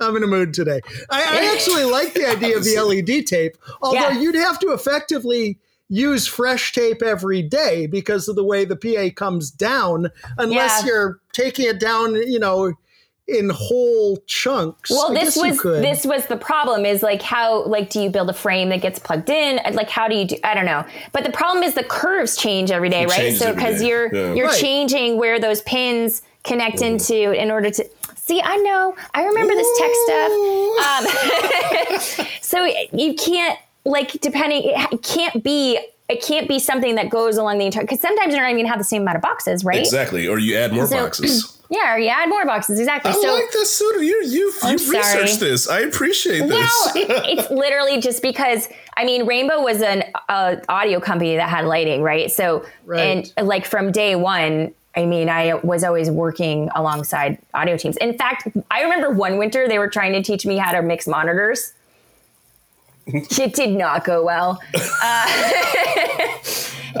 [0.00, 0.80] I'm in a mood today.
[1.10, 2.78] I, I actually like the idea of the
[3.08, 4.20] LED tape, although yeah.
[4.20, 9.14] you'd have to effectively use fresh tape every day because of the way the PA
[9.14, 10.86] comes down, unless yeah.
[10.86, 12.74] you're taking it down, you know,
[13.28, 14.90] in whole chunks.
[14.90, 18.30] Well, I this was this was the problem is like how like do you build
[18.30, 19.60] a frame that gets plugged in?
[19.74, 20.84] Like how do you do I don't know.
[21.12, 23.36] But the problem is the curves change every day, it right?
[23.36, 24.32] So cuz you're yeah.
[24.32, 24.58] you're right.
[24.58, 26.86] changing where those pins connect mm.
[26.86, 27.84] into in order to
[28.28, 28.94] See, I know.
[29.14, 30.32] I remember this tech stuff.
[32.18, 35.78] Um, so you can't like depending it can't be
[36.10, 38.76] it can't be something that goes along the entire because sometimes you're not even have
[38.78, 39.78] the same amount of boxes, right?
[39.78, 40.28] Exactly.
[40.28, 41.54] Or you add more so, boxes.
[41.70, 42.78] Yeah, or you add more boxes.
[42.78, 43.10] Exactly.
[43.10, 44.00] I so, like this suit.
[44.02, 45.68] You you you researched this.
[45.68, 46.94] I appreciate this.
[46.94, 51.66] No, it's literally just because I mean, Rainbow was an uh, audio company that had
[51.66, 52.30] lighting, right?
[52.30, 53.30] So right.
[53.36, 57.96] and like from day one, I mean, I was always working alongside audio teams.
[57.98, 61.06] In fact, I remember one winter they were trying to teach me how to mix
[61.06, 61.72] monitors
[63.06, 64.60] it did not go well.
[64.74, 65.52] Uh,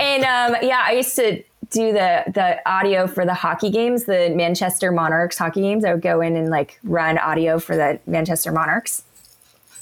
[0.00, 4.32] and um, yeah, I used to do the the audio for the hockey games, the
[4.34, 5.84] Manchester Monarchs hockey games.
[5.84, 9.02] I would go in and like run audio for the Manchester Monarchs.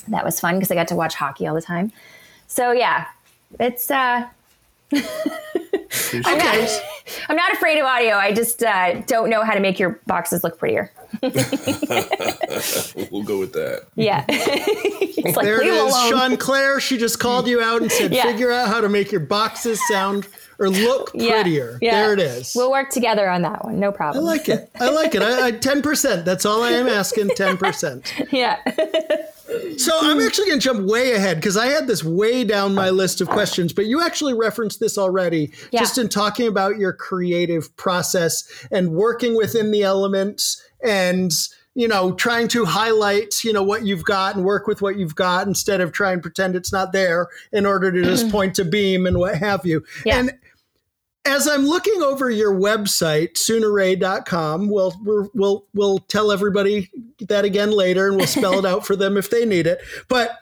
[0.09, 1.93] That was fun because I got to watch hockey all the time.
[2.49, 3.07] So yeah,
[3.61, 4.27] it's uh
[4.92, 6.83] I'm, not,
[7.29, 8.14] I'm not afraid of audio.
[8.14, 10.92] I just uh, don't know how to make your boxes look prettier.
[11.22, 13.87] we'll go with that.
[13.94, 14.25] Yeah.
[14.29, 16.81] like, there it is, Sean Claire.
[16.81, 18.25] She just called you out and said, yeah.
[18.25, 21.79] figure out how to make your boxes sound or look prettier.
[21.81, 22.03] Yeah, yeah.
[22.03, 22.53] There it is.
[22.55, 23.79] We'll work together on that one.
[23.79, 24.25] No problem.
[24.25, 24.70] I like it.
[24.81, 25.22] I like it.
[25.22, 26.25] I, I 10%.
[26.25, 28.33] That's all I am asking 10%.
[28.33, 28.61] yeah.
[29.77, 30.27] So I'm hmm.
[30.27, 32.93] actually going to jump way ahead because I had this way down my oh.
[32.93, 35.81] list of questions, but you actually referenced this already yeah.
[35.81, 41.33] just in talking about your creative process and working within the elements and
[41.75, 45.15] you know trying to highlight you know what you've got and work with what you've
[45.15, 48.31] got instead of trying to pretend it's not there in order to just hmm.
[48.31, 50.19] point to beam and what have you yeah.
[50.19, 50.39] and
[51.27, 54.95] as I'm looking over your website, soonerray.com, we'll,
[55.35, 59.31] we'll, we'll tell everybody that again later and we'll spell it out for them if
[59.31, 59.81] they need it.
[60.09, 60.39] But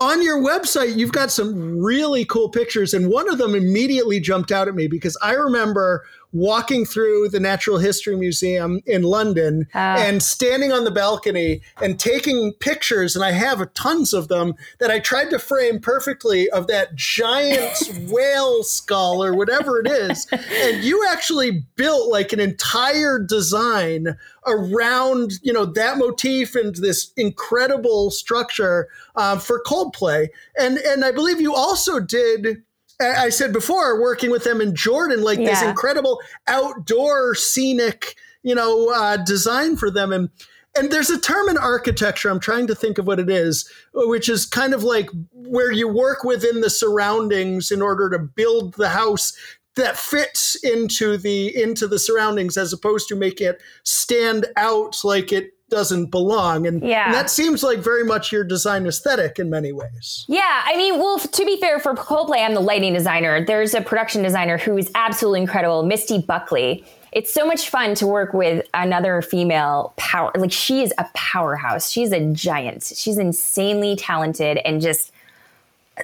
[0.00, 2.92] on your website, you've got some really cool pictures.
[2.92, 7.40] And one of them immediately jumped out at me because I remember walking through the
[7.40, 9.78] Natural History Museum in London uh.
[9.78, 14.90] and standing on the balcony and taking pictures, and I have tons of them that
[14.90, 20.26] I tried to frame perfectly of that giant whale skull or whatever it is.
[20.32, 24.16] And you actually built like an entire design
[24.46, 30.28] around you know that motif and this incredible structure uh, for Coldplay.
[30.58, 32.62] And and I believe you also did
[33.10, 35.50] I said before, working with them in Jordan, like yeah.
[35.50, 40.12] this incredible outdoor scenic, you know, uh, design for them.
[40.12, 40.30] And
[40.76, 42.28] and there's a term in architecture.
[42.28, 45.86] I'm trying to think of what it is, which is kind of like where you
[45.88, 49.32] work within the surroundings in order to build the house
[49.76, 55.32] that fits into the into the surroundings, as opposed to making it stand out like
[55.32, 56.66] it doesn't belong.
[56.66, 57.06] And, yeah.
[57.06, 60.24] and that seems like very much your design aesthetic in many ways.
[60.28, 60.62] Yeah.
[60.64, 63.44] I mean, well, to be fair, for Coldplay, I'm the lighting designer.
[63.44, 66.84] There's a production designer who is absolutely incredible, Misty Buckley.
[67.12, 70.32] It's so much fun to work with another female power.
[70.36, 71.90] Like, she is a powerhouse.
[71.90, 72.82] She's a giant.
[72.82, 75.12] She's insanely talented and just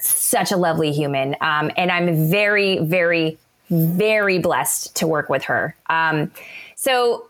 [0.00, 1.34] such a lovely human.
[1.40, 3.38] Um, and I'm very, very,
[3.70, 5.74] very blessed to work with her.
[5.88, 6.30] Um,
[6.76, 7.28] so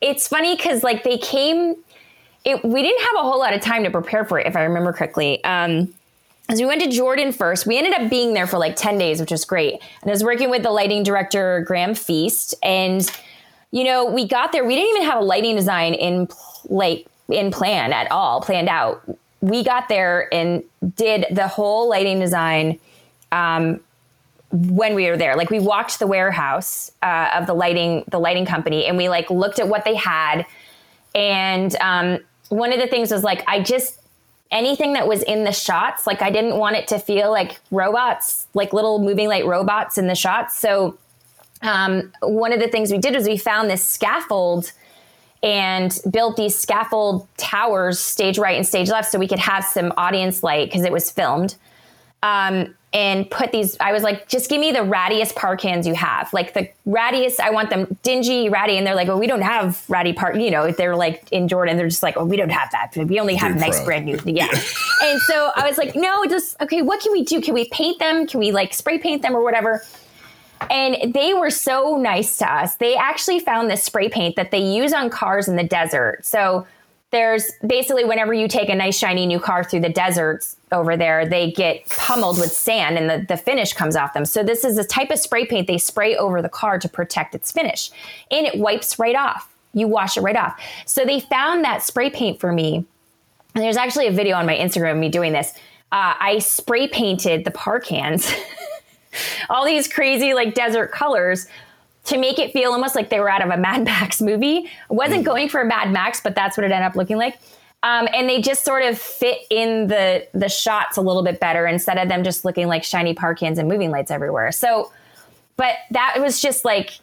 [0.00, 1.76] it's funny because like they came
[2.44, 4.62] it, we didn't have a whole lot of time to prepare for it if i
[4.62, 5.42] remember correctly.
[5.44, 5.92] Um,
[6.48, 9.20] as we went to jordan first we ended up being there for like 10 days
[9.20, 9.74] which was great.
[10.02, 13.08] And i was working with the lighting director graham feast and
[13.72, 16.28] you know we got there we didn't even have a lighting design in
[16.68, 19.02] like in plan at all planned out.
[19.40, 20.62] We got there and
[20.94, 22.78] did the whole lighting design
[23.32, 23.80] um,
[24.56, 25.36] when we were there.
[25.36, 29.30] Like we walked the warehouse uh, of the lighting the lighting company, and we like
[29.30, 30.46] looked at what they had.
[31.14, 34.00] And um, one of the things was like I just
[34.50, 38.46] anything that was in the shots, like I didn't want it to feel like robots,
[38.54, 40.58] like little moving light robots in the shots.
[40.58, 40.96] So
[41.62, 44.72] um, one of the things we did was we found this scaffold
[45.42, 49.92] and built these scaffold towers, stage right and stage left, so we could have some
[49.96, 51.56] audience light because it was filmed.
[52.22, 55.94] Um, and put these, I was like, just give me the rattiest PAR cans you
[55.94, 56.32] have.
[56.32, 58.78] Like the rattiest, I want them dingy, ratty.
[58.78, 61.76] And they're like, well, we don't have ratty park, you know, they're like in Jordan,
[61.76, 62.96] they're just like, oh, we don't have that.
[62.96, 64.18] We only have nice brand new.
[64.24, 64.46] Yeah.
[65.02, 67.42] and so I was like, no, just, okay, what can we do?
[67.42, 68.26] Can we paint them?
[68.26, 69.82] Can we like spray paint them or whatever?
[70.70, 72.76] And they were so nice to us.
[72.76, 76.24] They actually found this spray paint that they use on cars in the desert.
[76.24, 76.66] So
[77.12, 81.26] there's basically whenever you take a nice shiny new car through the deserts over there,
[81.26, 84.24] they get pummeled with sand and the, the finish comes off them.
[84.24, 87.34] So this is a type of spray paint they spray over the car to protect
[87.34, 87.90] its finish.
[88.30, 89.52] And it wipes right off.
[89.72, 90.60] You wash it right off.
[90.84, 92.84] So they found that spray paint for me.
[93.54, 95.52] And there's actually a video on my Instagram of me doing this.
[95.92, 98.30] Uh, I spray painted the PAR cans.
[99.50, 101.46] all these crazy like desert colors
[102.06, 104.68] to make it feel almost like they were out of a Mad Max movie.
[104.90, 105.26] I wasn't mm.
[105.26, 107.38] going for a Mad Max, but that's what it ended up looking like.
[107.82, 111.66] Um, and they just sort of fit in the the shots a little bit better
[111.66, 114.50] instead of them just looking like shiny PAR cans and moving lights everywhere.
[114.50, 114.90] So,
[115.56, 116.98] but that was just like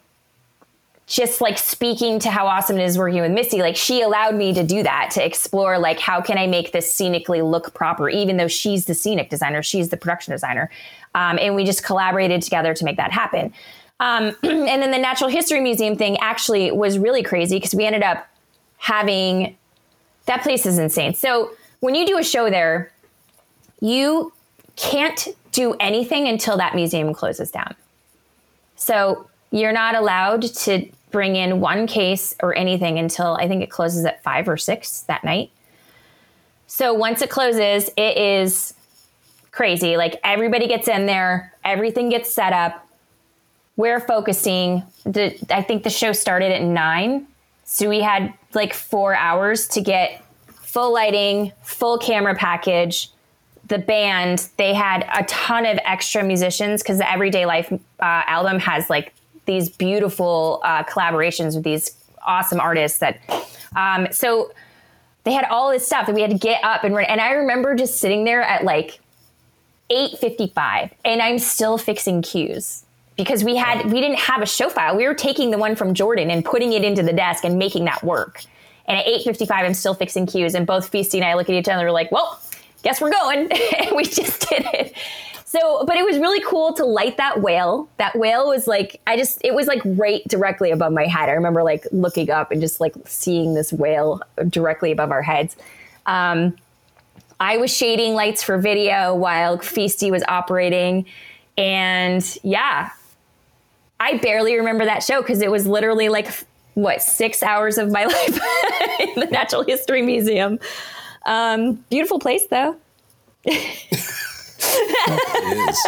[1.06, 4.54] just like speaking to how awesome it is working with Misty, like she allowed me
[4.54, 8.38] to do that to explore like how can I make this scenically look proper, even
[8.38, 10.70] though she's the scenic designer, she's the production designer,
[11.14, 13.54] um, and we just collaborated together to make that happen.
[14.04, 18.04] Um, and then the Natural History Museum thing actually was really crazy because we ended
[18.04, 18.28] up
[18.78, 19.56] having
[20.26, 21.14] that place is insane.
[21.14, 22.92] So when you do a show there,
[23.80, 24.34] you
[24.76, 27.76] can't do anything until that museum closes down.
[28.76, 33.70] So you're not allowed to bring in one case or anything until I think it
[33.70, 35.50] closes at five or six that night.
[36.68, 38.74] So once it closes, it is
[39.52, 39.96] crazy.
[39.96, 42.86] Like everybody gets in there, everything gets set up.
[43.76, 44.84] We're focusing.
[45.06, 47.28] The, I think the show started at nine.
[47.64, 53.10] So we had like four hours to get full lighting, full camera package,
[53.68, 54.50] the band.
[54.58, 59.14] They had a ton of extra musicians because the Everyday Life uh, album has like
[59.46, 61.92] these beautiful uh, collaborations with these
[62.26, 63.20] awesome artists that
[63.76, 64.52] um, so
[65.24, 67.32] they had all this stuff that we had to get up and run and i
[67.32, 69.00] remember just sitting there at like
[69.92, 74.98] 8.55 and i'm still fixing cues because we had we didn't have a show file
[74.98, 77.86] we were taking the one from jordan and putting it into the desk and making
[77.86, 78.44] that work
[78.88, 81.70] and at 8.55 i'm still fixing cues and both feisty and i look at each
[81.70, 82.42] other like well
[82.84, 84.96] guess we're going and we just did it
[85.54, 87.88] so, but it was really cool to light that whale.
[87.98, 91.30] That whale was like, I just, it was like right directly above my head.
[91.30, 95.56] I remember like looking up and just like seeing this whale directly above our heads.
[96.08, 96.56] Um,
[97.40, 101.06] I was shading lights for video while Feisty was operating.
[101.56, 102.90] And yeah,
[104.04, 106.28] I barely remember that show because it was literally like,
[106.74, 108.40] what, six hours of my life
[109.00, 110.60] in the Natural History Museum.
[111.26, 112.76] Um, beautiful place though.
[113.46, 114.20] it is.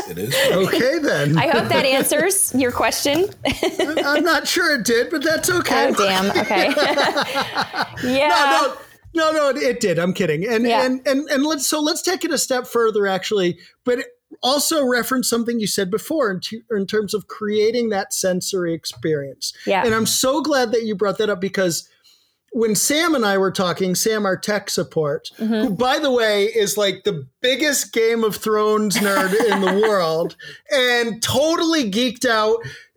[0.09, 0.35] It is.
[0.55, 1.37] Okay, then.
[1.37, 3.25] I hope that answers your question.
[4.05, 5.89] I'm not sure it did, but that's okay.
[5.89, 6.31] Oh, damn.
[6.31, 6.69] Okay.
[8.03, 8.29] yeah.
[8.29, 8.77] No,
[9.13, 9.99] no, no, no, it did.
[9.99, 10.47] I'm kidding.
[10.47, 10.85] And yeah.
[10.85, 13.59] and and and let's so let's take it a step further, actually.
[13.83, 14.05] But
[14.41, 19.53] also reference something you said before in, t- in terms of creating that sensory experience.
[19.65, 19.83] Yeah.
[19.85, 21.89] And I'm so glad that you brought that up because
[22.55, 25.53] when Sam and I were talking, Sam, our tech support, mm-hmm.
[25.53, 30.37] who, by the way, is like the biggest Game of Thrones nerd in the world
[30.71, 32.55] and totally geeked out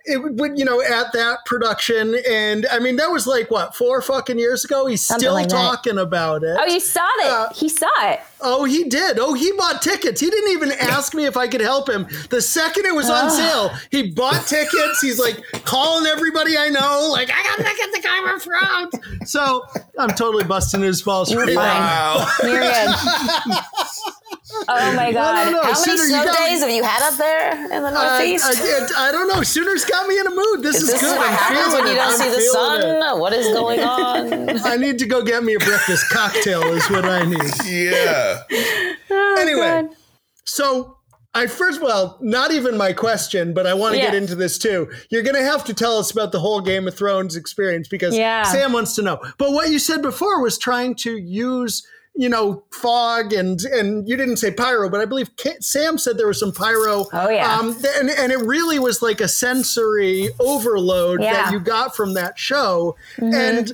[0.09, 2.17] it would, you know, at that production.
[2.29, 4.87] And I mean, that was like what, four fucking years ago?
[4.87, 6.03] He's Something still like talking that.
[6.03, 6.57] about it.
[6.59, 7.27] Oh, you saw it.
[7.27, 8.21] Uh, he saw it.
[8.41, 9.19] Oh, he did.
[9.19, 10.21] Oh, he bought tickets.
[10.21, 12.07] He didn't even ask me if I could help him.
[12.31, 15.01] The second it was on sale, he bought tickets.
[15.01, 19.31] He's like calling everybody I know, like, I got tickets to Game of Thrones.
[19.31, 19.67] So
[19.99, 21.33] I'm totally busting his balls.
[21.33, 21.57] You're fine.
[21.57, 22.29] Wow.
[22.43, 23.57] You're good.
[24.51, 25.53] Oh my god!
[25.53, 28.47] How many Sooner, snow days have you had up there in the Northeast?
[28.47, 29.43] Uh, I, I, don't know.
[29.43, 30.63] Sooner's got me in a mood.
[30.63, 31.17] This is, is good.
[31.19, 32.81] What I'm happens when you don't see the sun?
[32.81, 33.21] It.
[33.21, 34.59] What is going on?
[34.67, 36.63] I need to go get me a breakfast cocktail.
[36.63, 37.67] Is what I need.
[37.67, 38.43] Yeah.
[39.11, 39.97] Oh, anyway, god.
[40.45, 40.99] so
[41.35, 44.07] I first, well, not even my question, but I want to yeah.
[44.07, 44.91] get into this too.
[45.09, 48.17] You're going to have to tell us about the whole Game of Thrones experience because
[48.17, 48.43] yeah.
[48.43, 49.19] Sam wants to know.
[49.39, 51.87] But what you said before was trying to use
[52.19, 56.27] you know, fog and and you didn't say pyro, but I believe Sam said there
[56.27, 57.07] was some pyro.
[57.13, 61.33] Oh yeah, um, and and it really was like a sensory overload yeah.
[61.35, 63.33] that you got from that show, mm-hmm.
[63.33, 63.73] and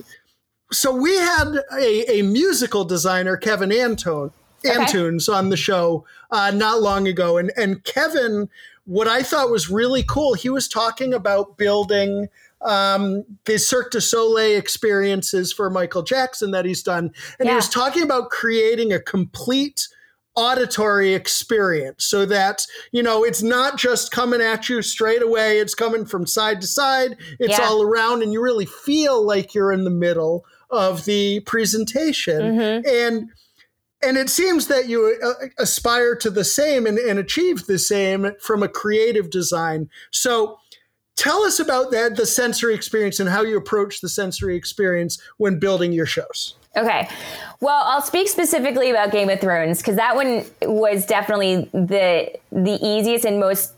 [0.71, 4.29] so we had a, a musical designer, Kevin Antone,
[4.63, 4.75] okay.
[4.75, 8.47] Antunes, on the show uh, not long ago, and and Kevin,
[8.85, 12.27] what I thought was really cool, he was talking about building
[12.65, 17.11] um, the Cirque du Soleil experiences for Michael Jackson that he's done.
[17.39, 17.51] And yeah.
[17.51, 19.87] he was talking about creating a complete
[20.35, 25.73] auditory experience so that you know it's not just coming at you straight away it's
[25.73, 27.63] coming from side to side it's yeah.
[27.63, 32.85] all around and you really feel like you're in the middle of the presentation mm-hmm.
[32.85, 33.29] and
[34.03, 38.31] and it seems that you uh, aspire to the same and, and achieve the same
[38.41, 40.57] from a creative design so
[41.15, 45.59] Tell us about that, the sensory experience, and how you approach the sensory experience when
[45.59, 46.55] building your shows.
[46.75, 47.07] Okay.
[47.61, 52.77] Well, I'll speak specifically about Game of Thrones because that one was definitely the the
[52.85, 53.71] easiest and most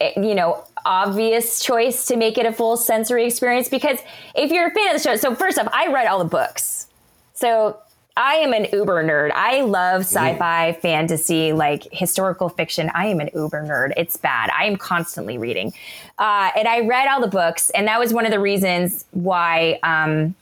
[0.00, 3.98] eh, you know obvious choice to make it a full sensory experience because
[4.34, 6.86] if you're a fan of the show so first off I read all the books.
[7.34, 7.78] So
[8.20, 9.32] I am an uber nerd.
[9.34, 10.80] I love sci-fi, mm.
[10.80, 12.90] fantasy, like historical fiction.
[12.94, 13.94] I am an uber nerd.
[13.96, 14.50] It's bad.
[14.50, 15.72] I am constantly reading,
[16.18, 19.80] uh, and I read all the books, and that was one of the reasons why.
[19.82, 20.34] Um,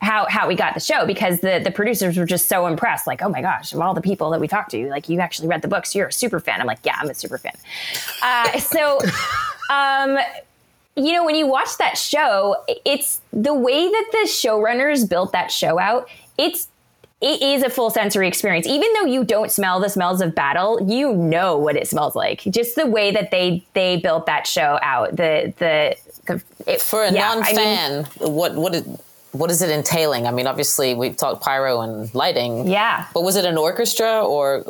[0.00, 3.20] how how we got the show because the the producers were just so impressed like
[3.20, 5.60] oh my gosh of all the people that we talked to like you actually read
[5.60, 7.52] the books you're a super fan i'm like yeah i'm a super fan
[8.22, 8.98] uh, so
[9.68, 10.18] um
[10.96, 12.56] you know when you watch that show
[12.86, 16.68] it's the way that the showrunners built that show out it's
[17.20, 18.66] it is a full sensory experience.
[18.66, 22.42] Even though you don't smell the smells of battle, you know what it smells like.
[22.48, 25.10] Just the way that they they built that show out.
[25.16, 28.86] The the, the it, for a yeah, non-fan, I mean, what what is,
[29.32, 30.26] what is it entailing?
[30.26, 32.66] I mean, obviously we've talked pyro and lighting.
[32.66, 34.64] Yeah, but was it an orchestra or?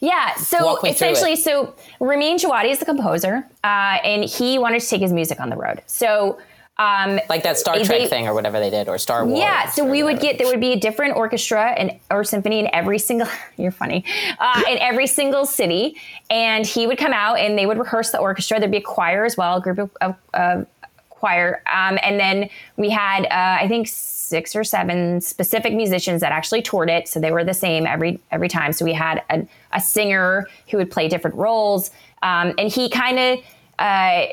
[0.00, 5.00] Yeah, so essentially, so Ramin Djawadi is the composer, uh, and he wanted to take
[5.00, 5.80] his music on the road.
[5.86, 6.38] So
[6.78, 9.38] um, like that Star Trek they, thing or whatever they did, or Star Wars.
[9.38, 12.68] Yeah, so we would get there would be a different orchestra and or symphony in
[12.72, 13.28] every single.
[13.56, 14.04] You're funny,
[14.38, 15.96] uh, in every single city,
[16.28, 18.60] and he would come out and they would rehearse the orchestra.
[18.60, 20.64] There'd be a choir as well, a group of, of uh,
[21.08, 26.32] choir, um, and then we had uh, I think six or seven specific musicians that
[26.32, 28.74] actually toured it, so they were the same every every time.
[28.74, 31.90] So we had a, a singer who would play different roles,
[32.22, 33.38] um, and he kind of
[33.78, 34.26] uh,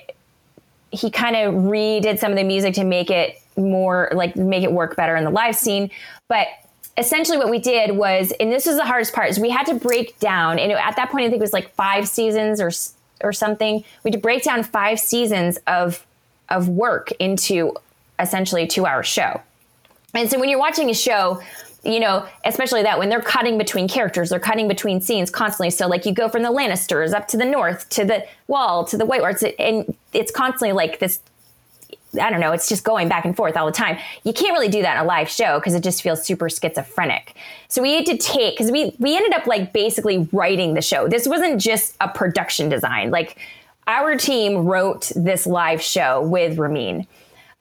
[0.93, 4.71] he kind of redid some of the music to make it more like make it
[4.71, 5.89] work better in the live scene.
[6.27, 6.47] But
[6.97, 9.75] essentially what we did was, and this is the hardest part, is we had to
[9.75, 12.71] break down, and at that point I think it was like five seasons or
[13.23, 13.83] or something.
[14.03, 16.05] We had to break down five seasons of
[16.49, 17.75] of work into
[18.19, 19.41] essentially a two hour show.
[20.13, 21.41] And so when you're watching a show,
[21.83, 25.69] you know, especially that when they're cutting between characters, they're cutting between scenes constantly.
[25.69, 28.97] So like you go from the Lannisters up to the north to the wall to
[28.97, 31.19] the White Lords, and it's constantly like this.
[32.21, 32.51] I don't know.
[32.51, 33.97] It's just going back and forth all the time.
[34.23, 37.35] You can't really do that in a live show because it just feels super schizophrenic.
[37.69, 41.07] So we had to take because we we ended up like basically writing the show.
[41.07, 43.11] This wasn't just a production design.
[43.11, 43.37] Like
[43.87, 47.07] our team wrote this live show with Ramin.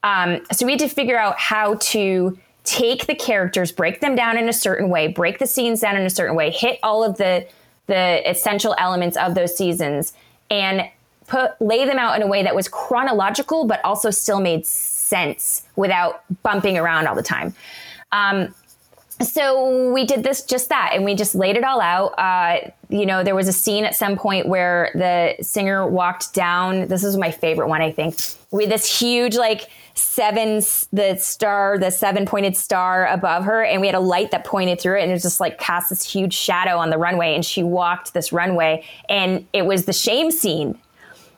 [0.04, 4.38] Um, so we had to figure out how to take the characters, break them down
[4.38, 7.18] in a certain way, break the scenes down in a certain way, hit all of
[7.18, 7.46] the
[7.88, 10.12] the essential elements of those seasons,
[10.50, 10.88] and
[11.26, 15.64] put lay them out in a way that was chronological, but also still made sense
[15.76, 17.54] without bumping around all the time.
[18.12, 18.54] Um,
[19.20, 22.18] so we did this just that and we just laid it all out.
[22.18, 26.88] Uh, you know there was a scene at some point where the singer walked down.
[26.88, 28.16] This is my favorite one i think.
[28.50, 30.56] With this huge like seven
[30.92, 34.80] the star the seven pointed star above her and we had a light that pointed
[34.80, 37.44] through it and it was just like cast this huge shadow on the runway and
[37.44, 40.78] she walked this runway and it was the shame scene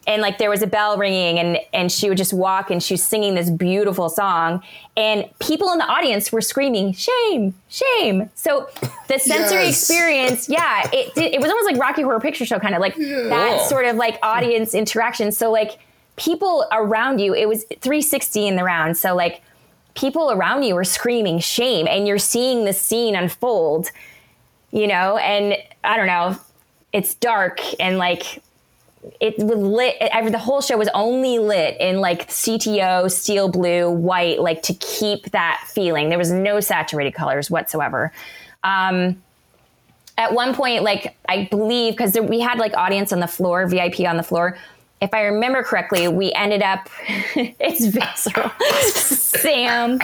[0.06, 2.94] and like there was a bell ringing and and she would just walk and she
[2.94, 4.62] was singing this beautiful song
[4.96, 8.68] and people in the audience were screaming shame shame so
[9.08, 9.80] the sensory yes.
[9.80, 13.22] experience yeah it it was almost like rocky horror picture show kind of like yeah.
[13.24, 15.78] that sort of like audience interaction so like
[16.16, 18.96] people around you, it was 360 in the round.
[18.96, 19.42] So like
[19.94, 23.90] people around you were screaming shame and you're seeing the scene unfold,
[24.70, 26.36] you know, and I don't know,
[26.92, 28.42] it's dark and like
[29.20, 29.96] it was lit.
[30.00, 34.74] It, the whole show was only lit in like CTO, steel blue, white, like to
[34.74, 36.08] keep that feeling.
[36.08, 38.12] There was no saturated colors whatsoever.
[38.62, 39.22] Um,
[40.16, 44.00] at one point, like I believe, because we had like audience on the floor, VIP
[44.00, 44.56] on the floor,
[45.00, 46.88] if I remember correctly, we ended up.
[47.36, 48.50] it's visceral.
[48.94, 49.98] Sam.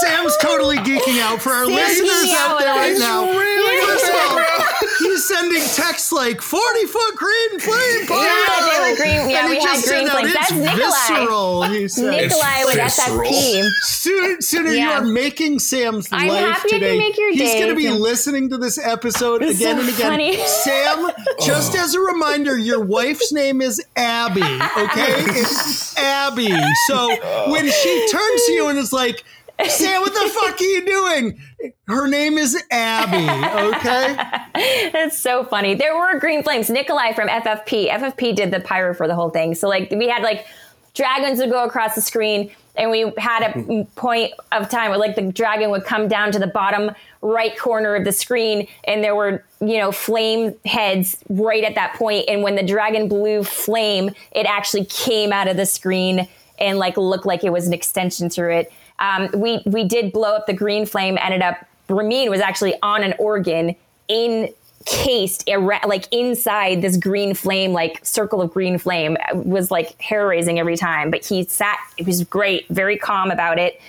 [0.00, 3.24] Sam's totally geeking out for our Sam's listeners out there right now.
[3.24, 4.59] Really First of all,
[4.98, 8.24] he's sending texts like 40 foot green flame fire.
[8.24, 9.30] Yeah, they were green.
[9.30, 10.32] Yeah, and we had green flames.
[10.32, 11.68] That's Nikolai.
[11.68, 12.10] He said.
[12.10, 13.68] Nikolai with SFP.
[13.82, 14.84] Soon, sooner yeah.
[14.84, 17.10] you are making Sam's I'm life today.
[17.12, 20.10] He's going to be listening to this episode it's again so and again.
[20.10, 20.46] Funny.
[20.46, 21.10] Sam,
[21.40, 21.82] just oh.
[21.82, 24.42] as a reminder, your wife's name is Abby.
[24.42, 26.50] Okay, it's Abby.
[26.86, 27.52] So oh.
[27.52, 29.24] when she turns to you and is like,
[29.68, 31.40] Sam, what the fuck are you doing?
[31.86, 34.90] Her name is Abby, okay?
[34.92, 35.74] That's so funny.
[35.74, 36.70] There were green flames.
[36.70, 37.90] Nikolai from FFP.
[37.90, 39.54] FFP did the pyro for the whole thing.
[39.54, 40.46] So like we had like
[40.94, 45.14] dragons would go across the screen and we had a point of time where like
[45.14, 46.90] the dragon would come down to the bottom
[47.20, 51.94] right corner of the screen and there were you know flame heads right at that
[51.94, 52.24] point.
[52.28, 56.26] and when the dragon blew flame it actually came out of the screen
[56.58, 60.36] and like looked like it was an extension through it um, we we did blow
[60.36, 63.74] up the green flame ended up ramin was actually on an organ
[64.08, 64.52] in
[64.86, 65.48] cased
[65.86, 69.16] like inside this green flame like circle of green flame.
[69.34, 73.58] Was like hair raising every time but he sat it was great very calm about
[73.58, 73.80] it.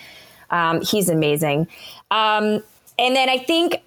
[0.49, 1.67] Um, he's amazing.
[2.09, 2.61] Um,
[3.01, 3.81] and then i think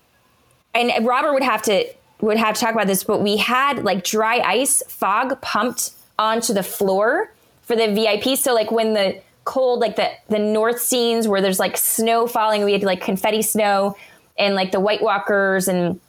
[0.74, 1.86] and robert would have to
[2.20, 6.52] would have to talk about this but we had like dry ice fog pumped onto
[6.52, 11.28] the floor for the vip so like when the cold like the the north scenes
[11.28, 13.94] where there's like snow falling we had like confetti snow
[14.38, 16.00] and like the white walkers and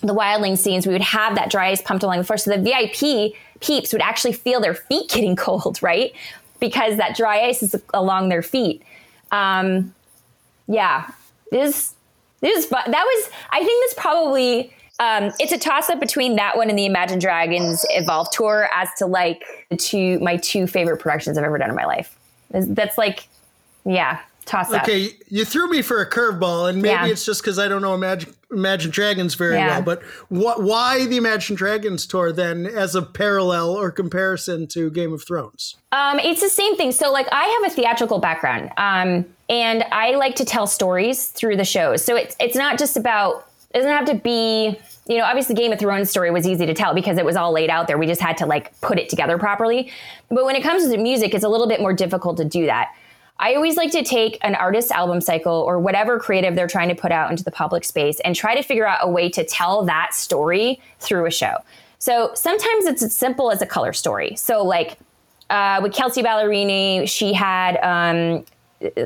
[0.00, 2.36] the wildling scenes, we would have that dry ice pumped along the floor.
[2.36, 6.12] So the VIP peeps would actually feel their feet getting cold, right?
[6.60, 8.82] Because that dry ice is along their feet.
[9.30, 9.94] Um,
[10.66, 11.10] yeah,
[11.50, 11.94] this
[12.40, 12.90] this fun.
[12.90, 16.78] That was I think this probably um, it's a toss up between that one and
[16.78, 21.44] the Imagine Dragons Evolve tour as to like the two my two favorite productions I've
[21.44, 22.13] ever done in my life.
[22.54, 23.28] That's like,
[23.84, 24.82] yeah, toss up.
[24.82, 27.06] Okay, you threw me for a curveball, and maybe yeah.
[27.06, 29.68] it's just because I don't know Imagine, Imagine Dragons very yeah.
[29.68, 29.82] well.
[29.82, 30.62] But what?
[30.62, 35.76] Why the Imagine Dragons tour then, as a parallel or comparison to Game of Thrones?
[35.92, 36.92] Um, it's the same thing.
[36.92, 41.56] So, like, I have a theatrical background, um, and I like to tell stories through
[41.56, 42.04] the shows.
[42.04, 43.48] So it's it's not just about.
[43.70, 44.78] It doesn't have to be.
[45.06, 47.52] You know, obviously, Game of Thrones story was easy to tell because it was all
[47.52, 47.98] laid out there.
[47.98, 49.90] We just had to like put it together properly.
[50.30, 52.94] But when it comes to music, it's a little bit more difficult to do that.
[53.38, 56.94] I always like to take an artist's album cycle or whatever creative they're trying to
[56.94, 59.84] put out into the public space and try to figure out a way to tell
[59.84, 61.56] that story through a show.
[61.98, 64.36] So sometimes it's as simple as a color story.
[64.36, 64.98] So, like
[65.50, 68.44] uh, with Kelsea Ballerini, she had um,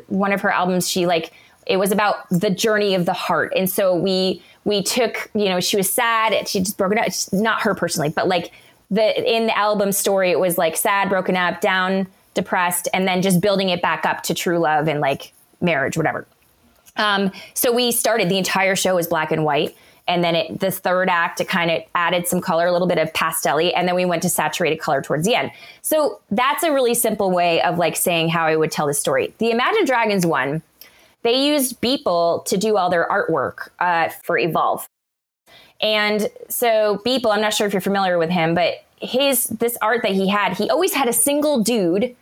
[0.09, 1.33] one of her albums, she like,
[1.67, 3.53] it was about the journey of the heart.
[3.57, 6.47] And so we, we took, you know, she was sad.
[6.47, 7.07] She just broken up.
[7.33, 8.53] Not her personally, but like
[8.91, 13.23] the in the album story, it was like sad, broken up, down, depressed, and then
[13.23, 16.27] just building it back up to true love and like marriage, whatever.
[16.97, 19.75] Um, so we started the entire show was black and white.
[20.07, 22.99] And then it, the third act, it kind of added some color, a little bit
[22.99, 25.51] of pastelly, and then we went to saturated color towards the end.
[25.83, 29.35] So that's a really simple way of like saying how I would tell the story.
[29.39, 30.63] The Imagine Dragons one,
[31.23, 34.89] they used Beeple to do all their artwork uh, for Evolve.
[35.81, 40.03] And so Beeple, I'm not sure if you're familiar with him, but his this art
[40.03, 42.17] that he had, he always had a single dude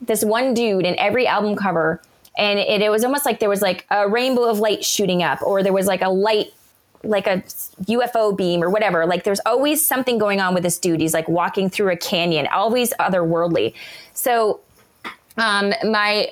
[0.00, 2.00] this one dude in every album cover
[2.36, 5.40] and it, it was almost like there was like a rainbow of light shooting up
[5.42, 6.52] or there was like a light
[7.02, 7.36] like a
[7.84, 9.06] UFO beam or whatever.
[9.06, 11.00] Like there's always something going on with this dude.
[11.00, 13.74] He's like walking through a canyon, always otherworldly.
[14.12, 14.60] So
[15.36, 16.30] um, my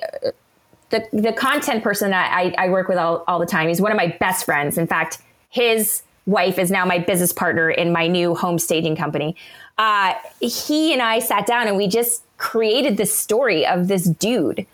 [0.95, 3.91] the the content person that I, I work with all, all the time, he's one
[3.91, 4.77] of my best friends.
[4.77, 5.19] In fact,
[5.49, 9.35] his wife is now my business partner in my new home staging company.
[9.77, 14.65] Uh, he and I sat down and we just created this story of this dude.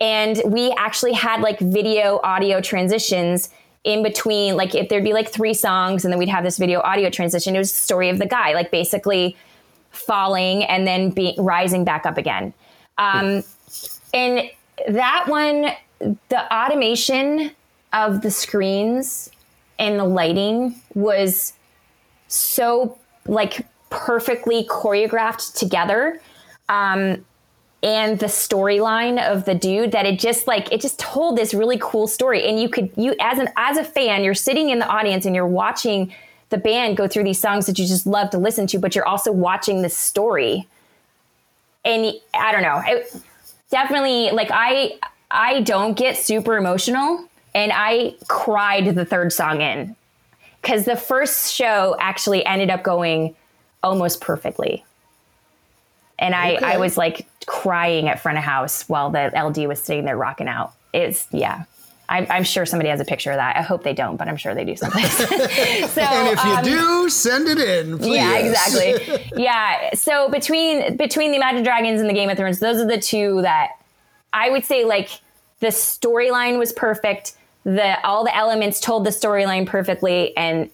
[0.00, 3.50] And we actually had like video audio transitions
[3.84, 6.80] in between, like if there'd be like three songs and then we'd have this video
[6.80, 7.54] audio transition.
[7.54, 9.36] It was the story of the guy, like basically
[9.90, 12.52] falling and then be, rising back up again.
[12.98, 13.42] Um,
[14.12, 14.50] and
[14.88, 15.70] that one,
[16.28, 17.52] the automation
[17.92, 19.30] of the screens
[19.78, 21.54] and the lighting was
[22.28, 26.20] so like perfectly choreographed together
[26.68, 27.24] um,
[27.82, 31.78] and the storyline of the dude that it just like it just told this really
[31.80, 32.46] cool story.
[32.46, 35.34] And you could you as an as a fan you're sitting in the audience and
[35.34, 36.14] you're watching
[36.50, 39.06] the band go through these songs that you just love to listen to but you're
[39.06, 40.68] also watching the story.
[41.84, 43.22] And i don't know it,
[43.70, 44.98] definitely like i
[45.30, 49.94] i don't get super emotional and i cried the third song in
[50.62, 53.34] because the first show actually ended up going
[53.82, 54.84] almost perfectly
[56.20, 56.64] And I, okay.
[56.66, 60.48] I was like crying at front of house while the LD was sitting there rocking
[60.48, 60.74] out.
[60.92, 61.64] It's yeah.
[62.10, 63.56] I'm, I'm, sure somebody has a picture of that.
[63.56, 65.04] I hope they don't, but I'm sure they do something.
[65.06, 67.98] so, and if you um, do, send it in.
[67.98, 68.16] Please.
[68.16, 69.30] Yeah, exactly.
[69.42, 69.94] yeah.
[69.94, 73.42] So between between the Imagine Dragons and the Game of Thrones, those are the two
[73.42, 73.70] that
[74.32, 75.10] I would say like
[75.60, 77.36] the storyline was perfect.
[77.62, 80.68] The all the elements told the storyline perfectly, and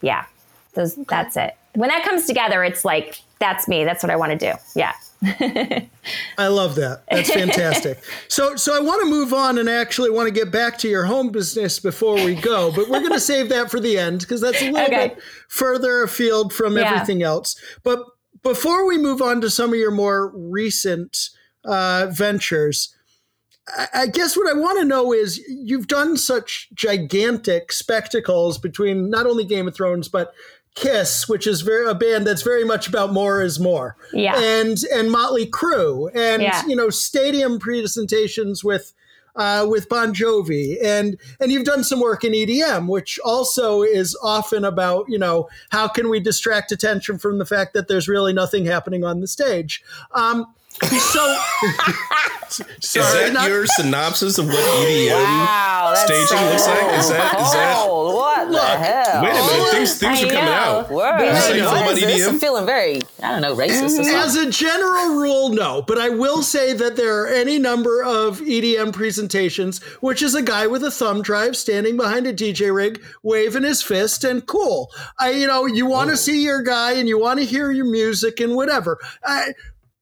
[0.00, 0.26] yeah,
[0.74, 1.04] those, okay.
[1.08, 1.56] that's it.
[1.74, 3.84] When that comes together, it's like that's me.
[3.84, 4.56] That's what I want to do.
[4.76, 4.92] Yeah.
[5.24, 7.02] I love that.
[7.10, 8.00] That's fantastic.
[8.28, 11.04] so, so I want to move on and actually want to get back to your
[11.04, 14.40] home business before we go, but we're going to save that for the end because
[14.40, 15.08] that's a little okay.
[15.08, 16.84] bit further afield from yeah.
[16.84, 17.60] everything else.
[17.82, 18.04] But
[18.42, 21.30] before we move on to some of your more recent
[21.64, 22.94] uh, ventures,
[23.68, 29.10] I, I guess what I want to know is you've done such gigantic spectacles between
[29.10, 30.32] not only Game of Thrones but
[30.78, 33.96] Kiss, which is very a band that's very much about more is more.
[34.12, 34.38] Yeah.
[34.38, 36.64] And and Motley Crue and yeah.
[36.66, 38.92] you know stadium presentations with
[39.34, 44.16] uh, with Bon Jovi and and you've done some work in EDM, which also is
[44.22, 48.32] often about you know how can we distract attention from the fact that there's really
[48.32, 49.82] nothing happening on the stage.
[50.12, 50.46] Um,
[50.80, 51.38] so,
[52.50, 56.98] sorry, is that not, your synopsis of what EDM wow, staging so looks like?
[56.98, 59.22] Is that is that what the hell?
[59.22, 60.90] Wait a minute, things things are coming out.
[60.90, 61.20] Word.
[61.20, 63.98] This I'm feeling very I don't know racist.
[63.98, 68.02] Mm, as a general rule, no, but I will say that there are any number
[68.02, 72.74] of EDM presentations, which is a guy with a thumb drive standing behind a DJ
[72.74, 74.90] rig, waving his fist, and cool.
[75.18, 77.90] I, you know, you want to see your guy and you want to hear your
[77.90, 78.98] music and whatever.
[79.24, 79.52] I,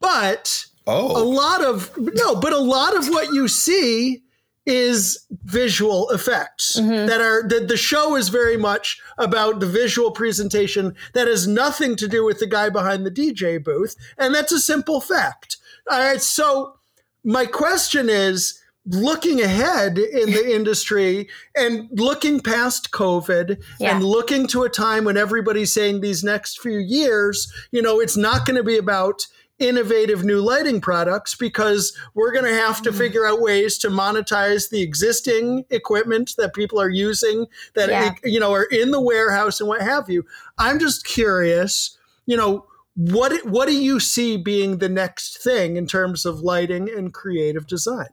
[0.00, 1.22] but oh.
[1.22, 4.22] a lot of no, but a lot of what you see
[4.66, 7.06] is visual effects mm-hmm.
[7.06, 11.94] that are that the show is very much about the visual presentation that has nothing
[11.94, 15.56] to do with the guy behind the DJ booth and that's a simple fact.
[15.88, 16.76] All right, so
[17.22, 23.94] my question is looking ahead in the industry and looking past COVID yeah.
[23.94, 28.16] and looking to a time when everybody's saying these next few years, you know, it's
[28.16, 29.26] not going to be about
[29.58, 32.98] innovative new lighting products because we're going to have to mm.
[32.98, 38.12] figure out ways to monetize the existing equipment that people are using that yeah.
[38.24, 40.24] you know are in the warehouse and what have you.
[40.58, 41.96] I'm just curious,
[42.26, 46.88] you know, what what do you see being the next thing in terms of lighting
[46.88, 48.08] and creative design?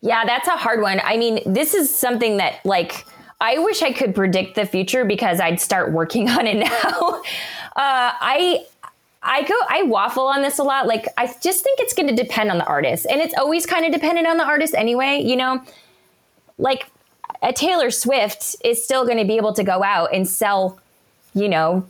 [0.00, 1.00] Yeah, that's a hard one.
[1.02, 3.06] I mean, this is something that like
[3.40, 7.22] I wish I could predict the future because I'd start working on it now.
[7.76, 8.64] Uh, I
[9.26, 10.86] I go, I waffle on this a lot.
[10.86, 13.06] Like, I just think it's going to depend on the artist.
[13.10, 15.20] And it's always kind of dependent on the artist anyway.
[15.22, 15.62] You know,
[16.58, 16.86] like
[17.42, 20.78] a Taylor Swift is still going to be able to go out and sell,
[21.34, 21.86] you know,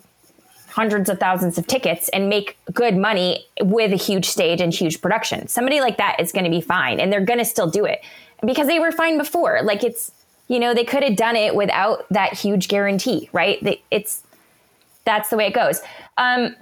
[0.71, 5.01] hundreds of thousands of tickets and make good money with a huge stage and huge
[5.01, 5.49] production.
[5.49, 8.03] Somebody like that is going to be fine and they're going to still do it
[8.45, 9.61] because they were fine before.
[9.63, 10.13] Like, it's,
[10.49, 13.81] you know, they could have done it without that huge guarantee, right?
[13.91, 14.23] It's,
[15.05, 15.81] that's the way it goes.
[16.19, 16.55] Um,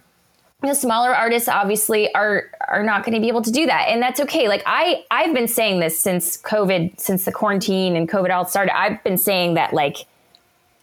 [0.69, 4.03] the smaller artists obviously are are not going to be able to do that and
[4.03, 4.49] that's okay.
[4.49, 8.77] Like i i've been saying this since covid since the quarantine and covid all started.
[8.77, 10.07] I've been saying that like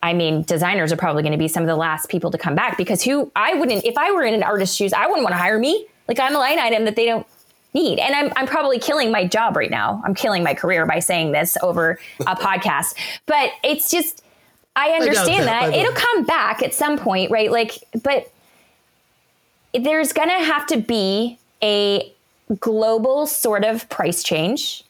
[0.04, 2.56] i mean designers are probably going to be some of the last people to come
[2.56, 5.34] back because who i wouldn't if i were in an artist's shoes i wouldn't want
[5.34, 5.86] to hire me.
[6.08, 7.26] Like i'm a line item that they don't
[7.74, 10.02] need and i'm, I'm probably killing my job right now.
[10.06, 14.24] I'm killing my career by saying this over a podcast but it's just
[14.76, 15.78] i understand I that, that.
[15.78, 17.52] it'll come back at some point right?
[17.52, 18.32] Like but
[19.74, 22.14] there's going to have to be a
[22.60, 24.84] global sort of price change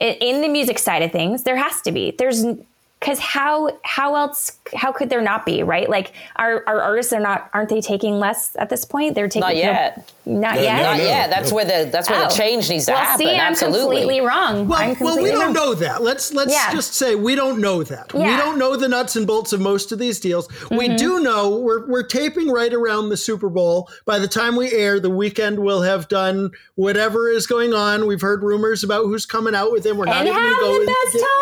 [0.00, 1.44] in the music side of things.
[1.44, 2.10] There has to be.
[2.10, 2.44] There's
[3.02, 5.90] because how how else how could there not be right?
[5.90, 9.16] Like our, our artists are not aren't they taking less at this point?
[9.16, 10.12] They're taking not yet.
[10.24, 10.82] no, not no, yet.
[10.82, 12.28] not yet that's where the that's where oh.
[12.28, 13.26] the change needs to well, happen.
[13.26, 13.96] see, I'm absolutely.
[13.98, 14.68] completely wrong.
[14.68, 15.52] Well, completely well we don't wrong.
[15.52, 16.02] know that.
[16.02, 16.70] Let's let's yeah.
[16.70, 18.12] just say we don't know that.
[18.14, 18.20] Yeah.
[18.20, 20.46] we don't know the nuts and bolts of most of these deals.
[20.46, 20.76] Mm-hmm.
[20.76, 23.90] we do know we're, we're taping right around the super bowl.
[24.04, 28.06] By the time we air the Weeknd will have done whatever is going on.
[28.06, 29.96] We've heard rumors about who's coming out with him.
[29.96, 31.32] We're not and even going to go the best time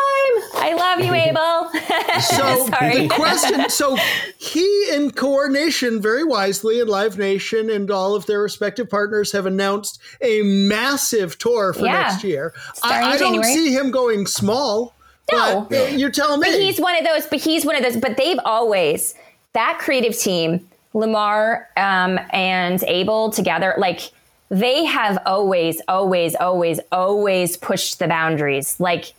[0.60, 1.70] i love you abel.
[2.20, 3.96] So the question so
[4.38, 9.46] he in coordination very wisely and live nation and all of their respective partners have
[9.46, 12.02] announced a massive tour for yeah.
[12.02, 12.52] next year.
[12.82, 14.94] I, I, don't see him going small
[15.32, 15.68] no.
[15.70, 16.50] you're telling me.
[16.50, 19.14] But he's one of those but he's one of those but they've always
[19.54, 24.12] that creative team lamar um, and abel together like
[24.50, 28.78] they have always always always always pushed the boundaries.
[28.78, 29.14] Like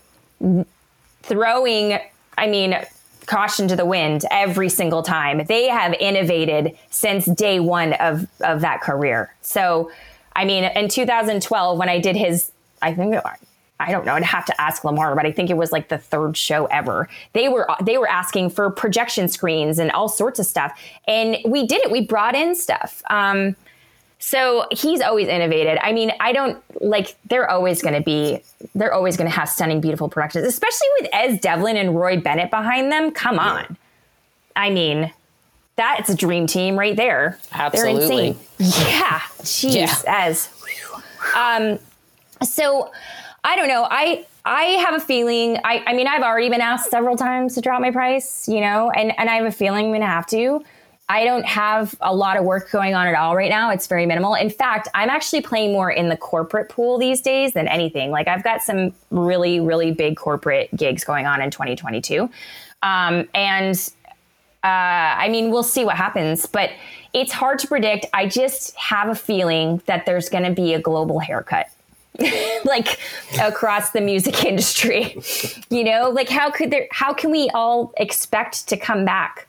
[1.32, 1.98] throwing
[2.38, 2.76] i mean
[3.28, 5.46] caution to the wind every single time.
[5.46, 9.34] They have innovated since day one of, of that career.
[9.42, 9.90] So
[10.36, 12.52] I mean, in 2012, when I did his,
[12.82, 13.16] I think
[13.80, 14.14] I don't know.
[14.14, 17.10] I'd have to ask Lamar, but I think it was like the third show ever.
[17.34, 21.66] They were they were asking for projection screens and all sorts of stuff, and we
[21.66, 21.92] did it.
[21.92, 23.02] We brought in stuff.
[23.10, 23.56] Um,
[24.22, 25.80] so he's always innovated.
[25.82, 27.16] I mean, I don't like.
[27.28, 28.40] They're always going to be.
[28.76, 32.52] They're always going to have stunning, beautiful productions, especially with Es Devlin and Roy Bennett
[32.52, 33.10] behind them.
[33.12, 33.78] Come on.
[34.56, 35.12] I mean,
[35.76, 37.40] that's a dream team right there.
[37.52, 38.00] Absolutely.
[38.00, 38.40] They're insane.
[38.60, 39.20] Yeah.
[39.40, 40.04] Jeez, yeah.
[40.06, 40.50] as.
[41.36, 41.80] Um,
[42.44, 42.92] so
[43.44, 43.88] I don't know.
[43.90, 45.58] I I have a feeling.
[45.64, 48.92] I I mean, I've already been asked several times to drop my price, you know,
[48.92, 50.64] and and I have a feeling I'm going to have to.
[51.12, 53.70] I don't have a lot of work going on at all right now.
[53.70, 54.34] It's very minimal.
[54.34, 58.12] In fact, I'm actually playing more in the corporate pool these days than anything.
[58.12, 62.30] Like I've got some really, really big corporate gigs going on in 2022.
[62.82, 63.76] Um, and
[64.64, 66.70] uh, I mean, we'll see what happens, but
[67.12, 68.06] it's hard to predict.
[68.14, 71.68] I just have a feeling that there's going to be a global haircut.
[72.66, 73.00] like
[73.42, 75.18] across the music industry
[75.70, 79.48] you know like how could there how can we all expect to come back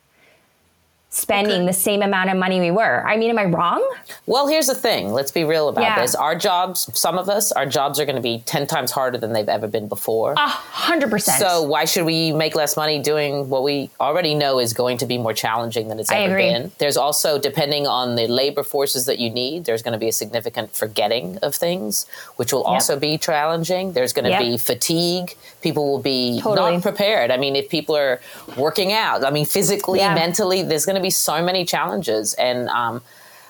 [1.13, 1.67] spending okay.
[1.67, 3.07] the same amount of money we were.
[3.07, 3.87] I mean, am I wrong?
[4.25, 5.13] Well, here's the thing.
[5.13, 6.01] Let's be real about yeah.
[6.01, 6.15] this.
[6.15, 9.35] Our jobs, some of us, our jobs are going to be 10 times harder than
[9.35, 10.33] they've ever been before.
[10.33, 11.39] A hundred percent.
[11.39, 15.07] So why should we make less money doing what we already know is going to
[15.07, 16.51] be more challenging than it's I ever agree.
[16.51, 16.73] been?
[16.79, 20.13] There's also, depending on the labor forces that you need, there's going to be a
[20.13, 22.07] significant forgetting of things,
[22.37, 22.69] which will yep.
[22.69, 23.93] also be challenging.
[23.93, 24.41] There's going to yep.
[24.41, 25.37] be fatigue.
[25.61, 26.73] People will be totally.
[26.73, 27.31] not prepared.
[27.31, 28.19] I mean, if people are
[28.57, 30.15] working out, I mean, physically, yeah.
[30.15, 32.35] mentally, there's going to be so many challenges.
[32.35, 33.03] And um,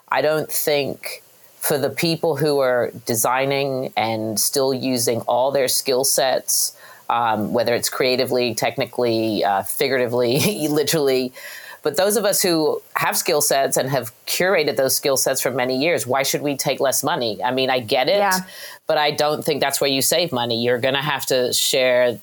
[0.09, 1.23] I don't think
[1.59, 6.77] for the people who are designing and still using all their skill sets,
[7.09, 11.33] um, whether it's creatively, technically, uh, figuratively, literally,
[11.83, 15.51] but those of us who have skill sets and have curated those skill sets for
[15.51, 17.43] many years, why should we take less money?
[17.43, 18.41] I mean, I get it, yeah.
[18.87, 20.63] but I don't think that's where you save money.
[20.63, 22.21] You're going to have to share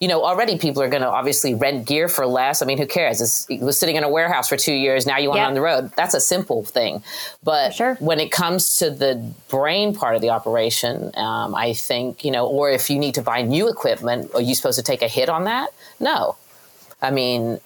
[0.00, 2.60] you know, already people are going to obviously rent gear for less.
[2.60, 3.22] I mean, who cares?
[3.22, 5.06] It's, it was sitting in a warehouse for two years.
[5.06, 5.46] Now you want yep.
[5.46, 5.90] it on the road.
[5.96, 7.02] That's a simple thing.
[7.42, 7.94] But sure.
[7.94, 12.46] when it comes to the brain part of the operation, um, I think, you know,
[12.46, 15.30] or if you need to buy new equipment, are you supposed to take a hit
[15.30, 15.70] on that?
[15.98, 16.36] No.
[17.00, 17.58] I mean,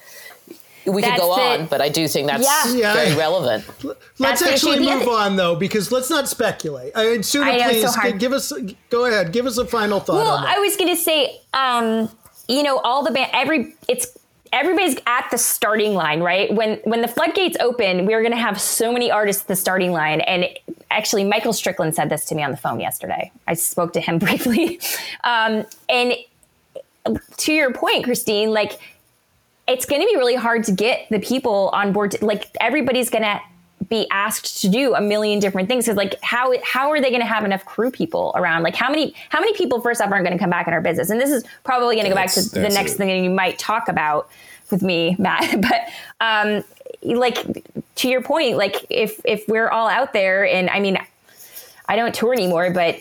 [0.87, 2.95] we that's could go on, but I do think that's yeah.
[2.95, 3.65] very relevant.
[3.85, 6.93] Let's that's actually move on though, because let's not speculate.
[6.95, 8.53] I mean, Sooner, please so give us
[8.89, 10.15] go ahead, give us a final thought.
[10.15, 12.09] Well, I was going to say, um,
[12.51, 14.07] you know, all the band, every, it's,
[14.53, 16.53] everybody's at the starting line, right?
[16.53, 19.57] When when the floodgates open, we are going to have so many artists at the
[19.57, 20.21] starting line.
[20.23, 20.47] And
[20.91, 23.31] actually, Michael Strickland said this to me on the phone yesterday.
[23.47, 24.81] I spoke to him briefly,
[25.25, 26.15] um, and
[27.39, 28.79] to your point, Christine, like
[29.69, 32.13] it's going to be really hard to get the people on board.
[32.13, 33.41] To, like everybody's going to
[33.89, 35.87] be asked to do a million different things.
[35.87, 38.63] Because like how how are they going to have enough crew people around?
[38.63, 40.81] Like how many how many people first off aren't going to come back in our
[40.81, 41.11] business?
[41.11, 42.97] And this is probably going to go back to the next it.
[42.97, 44.29] thing you might talk about
[44.71, 45.61] with me, Matt.
[45.69, 45.89] but
[46.21, 46.65] um,
[47.03, 47.65] like
[47.97, 50.99] to your point, like if if we're all out there, and I mean,
[51.89, 53.01] I don't tour anymore, but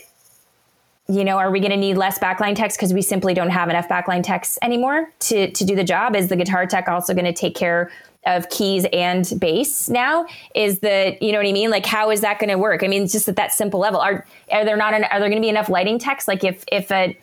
[1.08, 3.68] you know, are we going to need less backline techs because we simply don't have
[3.68, 6.16] enough backline techs anymore to to do the job?
[6.16, 7.90] Is the guitar tech also going to take care
[8.36, 11.70] of keys and bass now is the you know what i mean?
[11.70, 12.82] Like how is that going to work?
[12.82, 14.00] I mean just at that simple level.
[14.00, 16.28] Are are there not an, are there going to be enough lighting techs?
[16.28, 17.16] Like if if a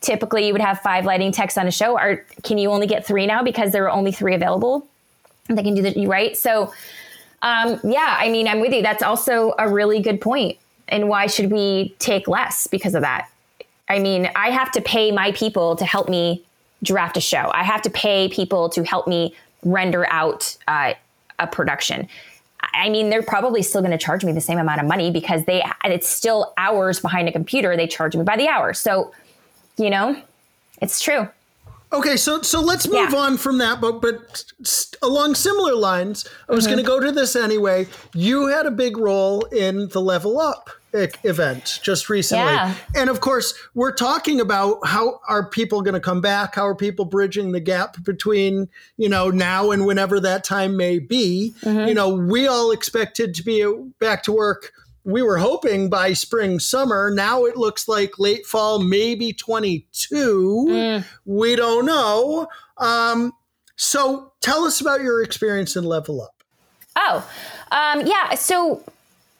[0.00, 3.06] typically you would have five lighting techs on a show are can you only get
[3.06, 4.86] three now because there are only three available?
[5.48, 6.36] They can do the right?
[6.36, 6.72] So
[7.42, 8.82] um, yeah i mean i'm with you.
[8.82, 10.58] That's also a really good point.
[10.88, 13.28] And why should we take less because of that?
[13.88, 16.44] I mean i have to pay my people to help me
[16.84, 17.50] draft a show.
[17.52, 19.34] I have to pay people to help me
[19.64, 20.94] render out uh,
[21.38, 22.08] a production.
[22.72, 25.44] I mean, they're probably still going to charge me the same amount of money because
[25.44, 27.76] they it's still hours behind a computer.
[27.76, 28.72] They charge me by the hour.
[28.72, 29.12] So,
[29.76, 30.20] you know,
[30.80, 31.28] it's true.
[31.92, 33.18] Okay, so so let's move yeah.
[33.18, 34.44] on from that, but but
[35.02, 36.74] along similar lines, I was mm-hmm.
[36.74, 37.86] going to go to this anyway.
[38.14, 42.44] You had a big role in the Level Up event just recently.
[42.44, 42.74] Yeah.
[42.94, 46.54] And of course, we're talking about how are people going to come back?
[46.54, 51.00] How are people bridging the gap between, you know, now and whenever that time may
[51.00, 51.54] be?
[51.62, 51.88] Mm-hmm.
[51.88, 53.64] You know, we all expected to be
[53.98, 54.72] back to work.
[55.04, 57.10] We were hoping by spring, summer.
[57.10, 60.66] Now it looks like late fall, maybe 22.
[60.70, 61.04] Mm.
[61.26, 62.46] We don't know.
[62.78, 63.32] Um,
[63.76, 66.42] so tell us about your experience in Level Up.
[66.96, 67.28] Oh,
[67.72, 68.34] um, yeah.
[68.36, 68.82] So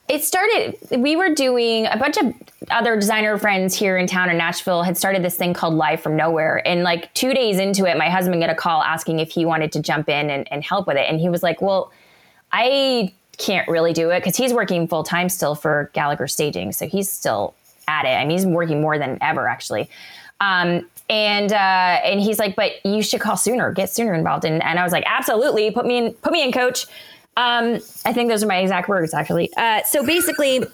[0.08, 2.34] it started we were doing a bunch of
[2.70, 6.16] other designer friends here in town in nashville had started this thing called live from
[6.16, 9.44] nowhere and like two days into it my husband got a call asking if he
[9.44, 11.90] wanted to jump in and, and help with it and he was like well
[12.52, 16.86] i can't really do it because he's working full time still for Gallagher Staging, so
[16.86, 17.54] he's still
[17.88, 18.10] at it.
[18.10, 19.90] I mean, he's working more than ever actually.
[20.40, 24.44] Um, and uh, and he's like, but you should call Sooner, get Sooner involved.
[24.44, 26.86] And, and I was like, absolutely, put me in, put me in, coach.
[27.36, 29.52] Um, I think those are my exact words actually.
[29.56, 30.64] Uh, so basically,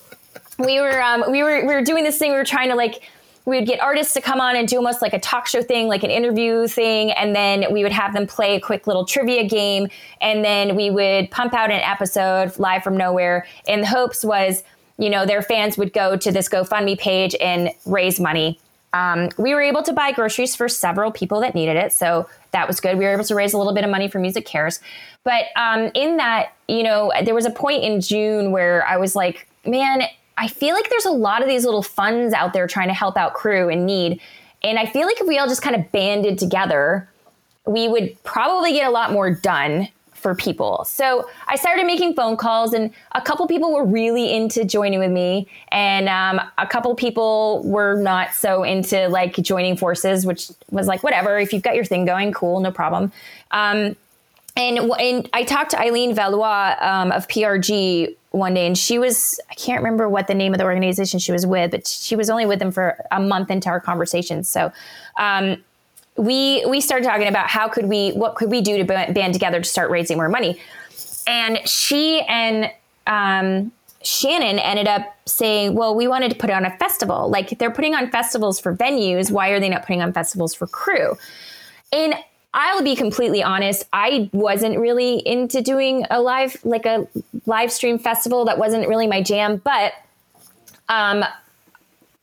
[0.58, 2.32] we were um, we were we were doing this thing.
[2.32, 3.02] We were trying to like
[3.46, 5.88] we would get artists to come on and do almost like a talk show thing,
[5.88, 9.44] like an interview thing, and then we would have them play a quick little trivia
[9.48, 9.88] game,
[10.20, 13.46] and then we would pump out an episode live from nowhere.
[13.66, 14.62] And the hopes was,
[14.98, 18.61] you know, their fans would go to this GoFundMe page and raise money.
[18.93, 22.66] Um, we were able to buy groceries for several people that needed it, so that
[22.66, 22.99] was good.
[22.99, 24.80] We were able to raise a little bit of money for Music Cares,
[25.24, 29.14] but um, in that, you know, there was a point in June where I was
[29.14, 30.03] like, man,
[30.36, 33.16] I feel like there's a lot of these little funds out there trying to help
[33.16, 34.20] out crew in need.
[34.62, 37.09] And I feel like if we all just kind of banded together,
[37.66, 39.88] we would probably get a lot more done
[40.20, 40.84] for people.
[40.84, 45.10] So I started making phone calls, and a couple people were really into joining with
[45.10, 50.86] me, and um, a couple people were not so into like joining forces, which was
[50.86, 51.38] like whatever.
[51.38, 53.12] If you've got your thing going, cool, no problem.
[53.50, 53.96] Um,
[54.56, 59.40] and, and I talked to Eileen Valois um, of PRG one day, and she was
[59.50, 62.30] I can't remember what the name of the organization she was with, but she was
[62.30, 64.48] only with them for a month into our conversations.
[64.48, 64.72] So
[65.18, 65.62] um,
[66.20, 69.60] we we started talking about how could we what could we do to band together
[69.60, 70.60] to start raising more money,
[71.26, 72.70] and she and
[73.06, 77.30] um, Shannon ended up saying, "Well, we wanted to put on a festival.
[77.30, 79.30] Like they're putting on festivals for venues.
[79.30, 81.16] Why are they not putting on festivals for crew?"
[81.90, 82.14] And
[82.52, 83.84] I'll be completely honest.
[83.92, 87.08] I wasn't really into doing a live, like a
[87.46, 88.44] live stream festival.
[88.44, 89.56] That wasn't really my jam.
[89.56, 89.94] But
[90.90, 91.24] um,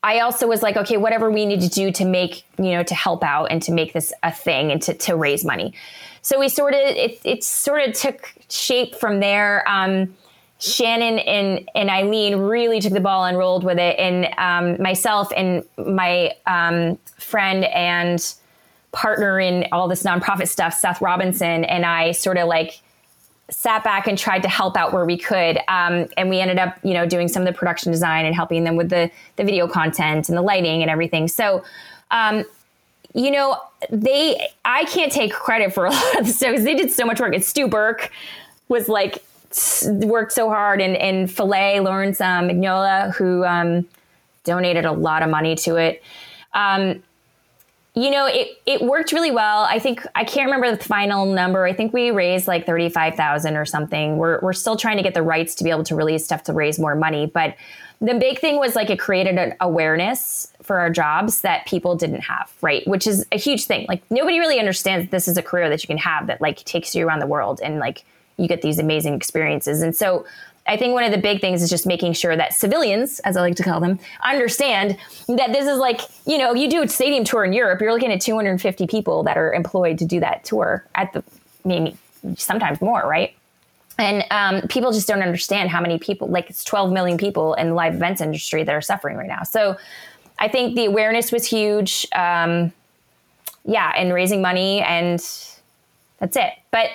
[0.07, 2.95] I also was like, okay, whatever we need to do to make, you know, to
[2.95, 5.73] help out and to make this a thing and to, to raise money.
[6.21, 9.67] So we sort of, it, it sort of took shape from there.
[9.67, 10.15] Um,
[10.59, 13.99] Shannon and, and Eileen really took the ball and rolled with it.
[13.99, 18.33] And um, myself and my um, friend and
[18.93, 22.79] partner in all this nonprofit stuff, Seth Robinson, and I sort of like
[23.49, 25.57] sat back and tried to help out where we could.
[25.67, 28.63] Um, and we ended up, you know, doing some of the production design and helping
[28.63, 31.27] them with the, the video content and the lighting and everything.
[31.27, 31.63] So,
[32.11, 32.43] um,
[33.13, 33.57] you know,
[33.89, 37.05] they, I can't take credit for a lot of this stuff because they did so
[37.05, 37.33] much work.
[37.33, 38.11] And Stu Burke
[38.67, 39.23] was like,
[39.85, 43.87] worked so hard and, and Filet, Lawrence um, Mignola, who um,
[44.43, 46.03] donated a lot of money to it.
[46.53, 47.01] Um,
[47.97, 49.63] you know, it, it worked really well.
[49.63, 51.65] I think I can't remember the final number.
[51.65, 54.17] I think we raised like 35,000 or something.
[54.17, 56.53] We're, we're still trying to get the rights to be able to release stuff to
[56.53, 57.25] raise more money.
[57.25, 57.55] But
[57.99, 62.21] the big thing was like it created an awareness for our jobs that people didn't
[62.21, 62.87] have, right?
[62.87, 63.87] Which is a huge thing.
[63.89, 66.93] Like nobody really understands this is a career that you can have that like takes
[66.93, 68.03] you around the world and like
[68.37, 69.81] you get these amazing experiences.
[69.81, 70.23] And so
[70.67, 73.41] I think one of the big things is just making sure that civilians, as I
[73.41, 74.97] like to call them, understand
[75.27, 78.11] that this is like, you know, you do a stadium tour in Europe, you're looking
[78.11, 81.23] at 250 people that are employed to do that tour at the
[81.63, 81.97] maybe
[82.37, 83.33] sometimes more, right?
[83.99, 87.69] And um, people just don't understand how many people, like it's 12 million people in
[87.69, 89.43] the live events industry that are suffering right now.
[89.43, 89.77] So
[90.39, 92.07] I think the awareness was huge.
[92.13, 92.71] Um,
[93.65, 95.19] yeah, and raising money, and
[96.19, 96.53] that's it.
[96.71, 96.89] But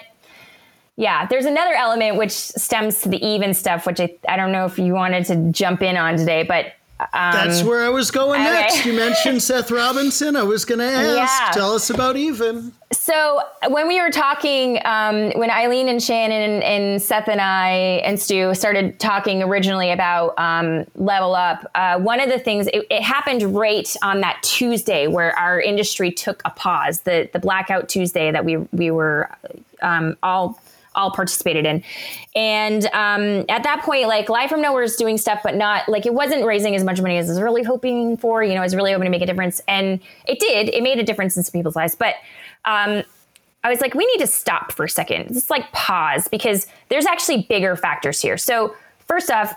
[1.02, 4.66] yeah, there's another element which stems to the even stuff, which I, I don't know
[4.66, 6.74] if you wanted to jump in on today, but
[7.12, 8.52] um, That's where I was going okay.
[8.52, 8.86] next.
[8.86, 10.36] You mentioned Seth Robinson.
[10.36, 11.42] I was going to ask.
[11.42, 11.50] Yeah.
[11.52, 12.72] Tell us about Even.
[12.92, 18.00] So when we were talking, um, when Eileen and Shannon and, and, Seth and I
[18.04, 22.86] and Stu started talking originally about um, Level Up, uh, one of the things it,
[22.90, 27.88] it, happened right on that Tuesday where our industry took a pause, the the blackout
[27.88, 29.28] Tuesday that we we were
[29.80, 30.60] um, all
[30.94, 31.82] all participated in.
[32.34, 36.06] And um, at that point, like Live from Nowhere is doing stuff, but not like
[36.06, 38.42] it wasn't raising as much money as I was really hoping for.
[38.42, 40.68] You know, I was really hoping to make a difference, and it did.
[40.68, 42.14] It made a difference in some people's lives, but.
[42.64, 43.02] Um,
[43.64, 45.28] I was like, we need to stop for a second.
[45.28, 48.36] Just like pause because there's actually bigger factors here.
[48.36, 48.74] So,
[49.06, 49.54] first off,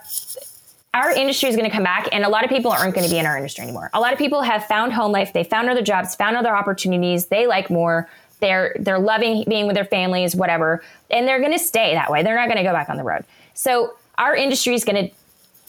[0.96, 3.12] our industry is going to come back and a lot of people aren't going to
[3.12, 3.90] be in our industry anymore.
[3.94, 7.26] A lot of people have found home life, they found other jobs, found other opportunities,
[7.28, 8.10] they like more.
[8.40, 12.24] They're they're loving being with their families, whatever, and they're going to stay that way.
[12.24, 13.24] They're not going to go back on the road.
[13.54, 15.16] So our industry is going to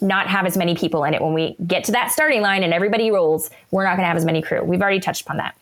[0.04, 2.74] not have as many people in it when we get to that starting line and
[2.74, 3.50] everybody rolls.
[3.70, 4.62] We're not going to have as many crew.
[4.62, 5.56] We've already touched upon that.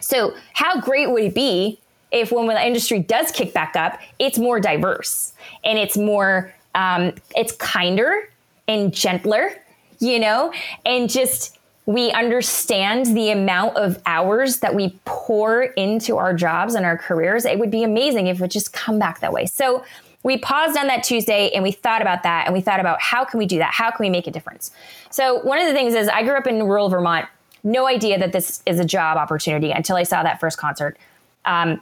[0.00, 1.78] So how great would it be
[2.10, 5.34] if when the industry does kick back up, it's more diverse
[5.64, 8.30] and it's more um, it's kinder
[8.66, 9.50] and gentler,
[9.98, 10.52] you know,
[10.86, 11.57] and just
[11.88, 17.46] we understand the amount of hours that we pour into our jobs and our careers,
[17.46, 19.46] it would be amazing if it would just come back that way.
[19.46, 19.82] So
[20.22, 23.24] we paused on that Tuesday and we thought about that and we thought about how
[23.24, 23.72] can we do that?
[23.72, 24.70] How can we make a difference?
[25.08, 27.24] So one of the things is I grew up in rural Vermont,
[27.64, 30.98] no idea that this is a job opportunity until I saw that first concert.
[31.46, 31.80] Um,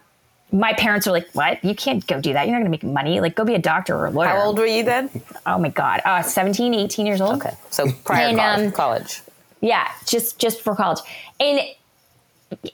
[0.52, 1.64] my parents were like, "What?
[1.64, 2.46] You can't go do that.
[2.46, 3.18] You're not going to make money.
[3.20, 5.10] Like, go be a doctor or a lawyer." How old were you then?
[5.44, 7.42] Oh my god, uh, 17, 18 years old.
[7.42, 8.66] Okay, so prior And, college.
[8.66, 9.22] um, college.
[9.66, 11.00] Yeah, just just before college.
[11.40, 11.60] And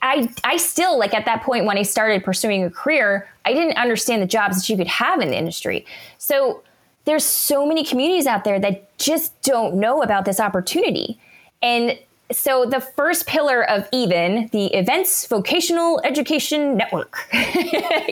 [0.03, 3.77] I I still like at that point when I started pursuing a career, I didn't
[3.77, 5.87] understand the jobs that you could have in the industry.
[6.19, 6.61] So
[7.05, 11.19] there's so many communities out there that just don't know about this opportunity.
[11.63, 11.97] And
[12.31, 17.27] so the first pillar of even the events vocational education network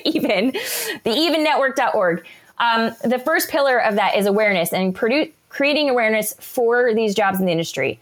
[0.06, 2.26] even the evennetwork.org
[2.60, 7.40] um, the first pillar of that is awareness and produ- creating awareness for these jobs
[7.40, 8.00] in the industry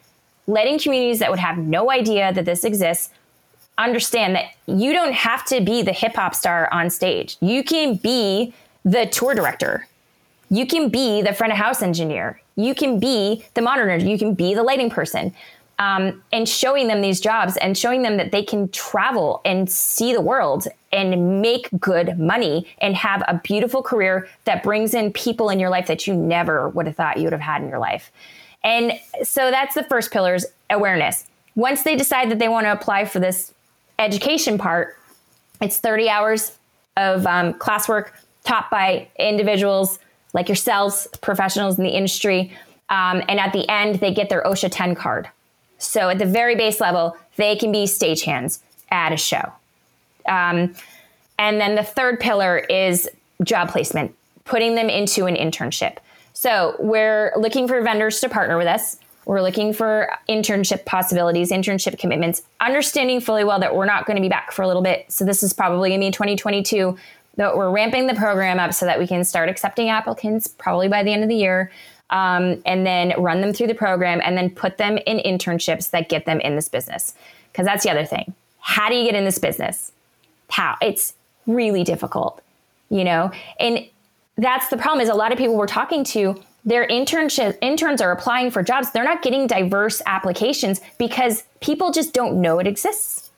[0.49, 3.11] letting communities that would have no idea that this exists
[3.77, 7.37] understand that you don't have to be the hip hop star on stage.
[7.39, 9.87] You can be the tour director.
[10.49, 12.41] You can be the front of house engineer.
[12.55, 13.95] You can be the monitor.
[13.97, 15.33] You can be the lighting person.
[15.77, 20.11] Um, and showing them these jobs and showing them that they can travel and see
[20.11, 25.49] the world and make good money and have a beautiful career that brings in people
[25.49, 27.79] in your life that you never would have thought you would have had in your
[27.79, 28.11] life.
[28.63, 28.93] And
[29.23, 31.25] so that's the first pillar is awareness.
[31.55, 33.53] Once they decide that they want to apply for this
[33.97, 34.97] education part,
[35.61, 36.57] it's 30 hours
[36.97, 38.11] of um, classwork
[38.43, 39.99] taught by individuals
[40.33, 42.51] like yourselves, professionals in the industry.
[42.89, 45.29] Um, and at the end, they get their OSHA 10 card.
[45.77, 48.59] So at the very base level, they can be stagehands
[48.91, 49.51] at a show.
[50.27, 50.75] Um,
[51.37, 53.09] and then the third pillar is
[53.43, 55.97] job placement, putting them into an internship.
[56.39, 58.95] So we're looking for vendors to partner with us.
[59.25, 64.21] We're looking for internship possibilities, internship commitments, understanding fully well that we're not going to
[64.21, 65.11] be back for a little bit.
[65.11, 66.97] So this is probably going to be 2022
[67.35, 71.03] that we're ramping the program up so that we can start accepting applicants probably by
[71.03, 71.73] the end of the year.
[72.09, 76.07] Um, and then run them through the program and then put them in internships that
[76.07, 77.15] get them in this business.
[77.51, 78.33] Because that's the other thing.
[78.61, 79.91] How do you get in this business?
[80.49, 80.77] How?
[80.81, 81.15] It's
[81.47, 82.41] really difficult,
[82.89, 83.29] you know?
[83.59, 83.89] And
[84.39, 88.11] that's the problem is a lot of people we're talking to their internship interns are
[88.11, 88.91] applying for jobs.
[88.91, 93.29] They're not getting diverse applications because people just don't know it exists.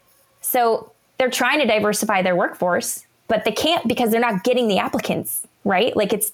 [0.42, 4.78] So they're trying to diversify their workforce but they can't because they're not getting the
[4.78, 5.96] applicants right?
[5.96, 6.32] Like it's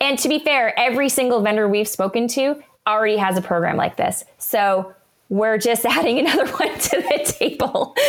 [0.00, 3.96] and to be fair every single vendor we've spoken to already has a program like
[3.96, 4.24] this.
[4.38, 4.94] So
[5.28, 7.94] we're just adding another one to the table.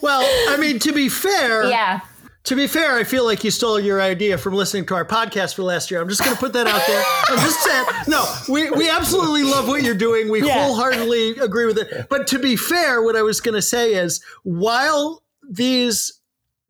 [0.00, 2.00] Well, I mean, to be fair, yeah
[2.44, 5.54] To be fair, I feel like you stole your idea from listening to our podcast
[5.54, 6.00] for last year.
[6.00, 7.04] I'm just going to put that out there.
[7.28, 10.28] I'm just saying, no, we, we absolutely love what you're doing.
[10.28, 10.54] We Yeah.
[10.66, 12.08] wholeheartedly agree with it.
[12.10, 16.14] But to be fair, what I was going to say is while these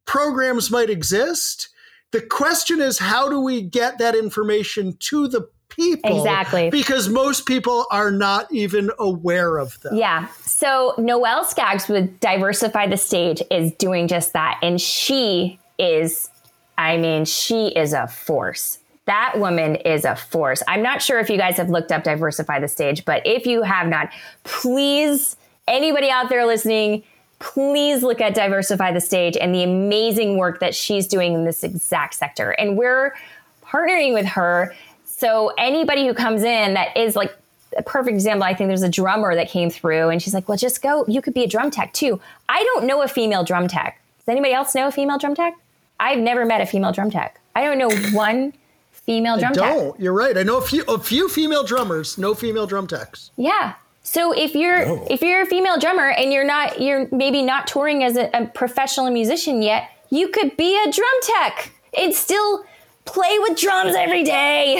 [0.04, 1.70] programs might exist,
[2.10, 6.18] the question is how do we get that information to the people?
[6.18, 6.68] Exactly.
[6.68, 9.96] Because most people are not even aware of them.
[9.96, 10.28] Yeah.
[10.42, 14.58] So Noelle Scaggs with Diversify the Stage is doing just that.
[14.62, 16.30] And she is,
[16.78, 18.78] I mean, she is a force.
[19.06, 20.62] That woman is a force.
[20.68, 23.62] I'm not sure if you guys have looked up Diversify the Stage, but if you
[23.62, 24.10] have not,
[24.44, 27.02] please, anybody out there listening,
[27.40, 31.64] please look at Diversify the Stage and the amazing work that she's doing in this
[31.64, 32.52] exact sector.
[32.52, 33.16] And we're
[33.64, 34.74] partnering with her.
[35.04, 37.36] So anybody who comes in that is like
[37.76, 40.58] a perfect example, I think there's a drummer that came through and she's like, well,
[40.58, 41.04] just go.
[41.08, 42.20] You could be a drum tech too.
[42.48, 44.00] I don't know a female drum tech.
[44.18, 45.54] Does anybody else know a female drum tech?
[46.02, 47.40] I've never met a female drum tech.
[47.54, 48.52] I don't know one
[48.90, 49.62] female drum tech.
[49.74, 49.98] Don't.
[50.00, 50.36] You're right.
[50.36, 53.30] I know a few a few female drummers, no female drum techs.
[53.36, 53.74] Yeah.
[54.02, 55.06] So if you're No.
[55.08, 58.46] if you're a female drummer and you're not you're maybe not touring as a, a
[58.46, 62.64] professional musician yet, you could be a drum tech and still
[63.04, 64.76] play with drums every day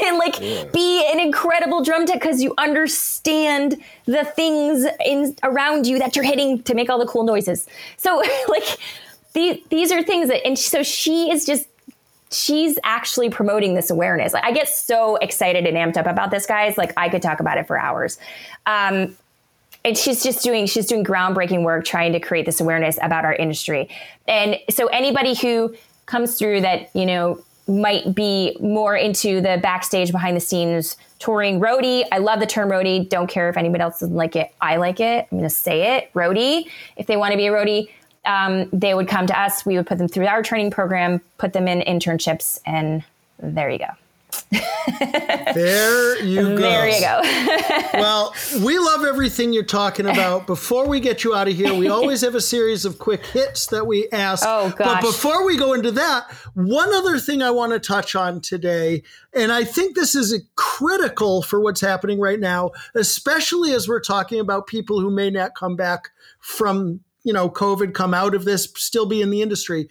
[0.06, 0.38] and like
[0.72, 6.24] be an incredible drum tech because you understand the things in around you that you're
[6.24, 7.66] hitting to make all the cool noises.
[7.96, 8.78] So like
[9.36, 11.68] these these are things that and so she is just
[12.32, 14.32] she's actually promoting this awareness.
[14.32, 16.76] Like I get so excited and amped up about this, guys.
[16.76, 18.18] Like I could talk about it for hours.
[18.64, 19.14] Um,
[19.84, 23.34] and she's just doing she's doing groundbreaking work trying to create this awareness about our
[23.34, 23.88] industry.
[24.26, 25.76] And so anybody who
[26.06, 31.60] comes through that you know might be more into the backstage behind the scenes touring
[31.60, 32.04] roadie.
[32.10, 33.08] I love the term roadie.
[33.08, 34.54] Don't care if anybody else doesn't like it.
[34.60, 35.26] I like it.
[35.30, 36.12] I'm going to say it.
[36.12, 36.70] Roadie.
[36.96, 37.88] If they want to be a roadie,
[38.26, 39.64] um, they would come to us.
[39.64, 43.04] We would put them through our training program, put them in internships, and
[43.38, 43.86] there you go.
[45.54, 46.56] there you go.
[46.56, 47.20] There you go.
[47.94, 50.46] well, we love everything you're talking about.
[50.46, 53.66] Before we get you out of here, we always have a series of quick hits
[53.68, 54.44] that we ask.
[54.46, 55.00] Oh, gosh.
[55.00, 59.02] But before we go into that, one other thing I want to touch on today,
[59.32, 64.40] and I think this is critical for what's happening right now, especially as we're talking
[64.40, 66.10] about people who may not come back
[66.40, 69.88] from you know covid come out of this still be in the industry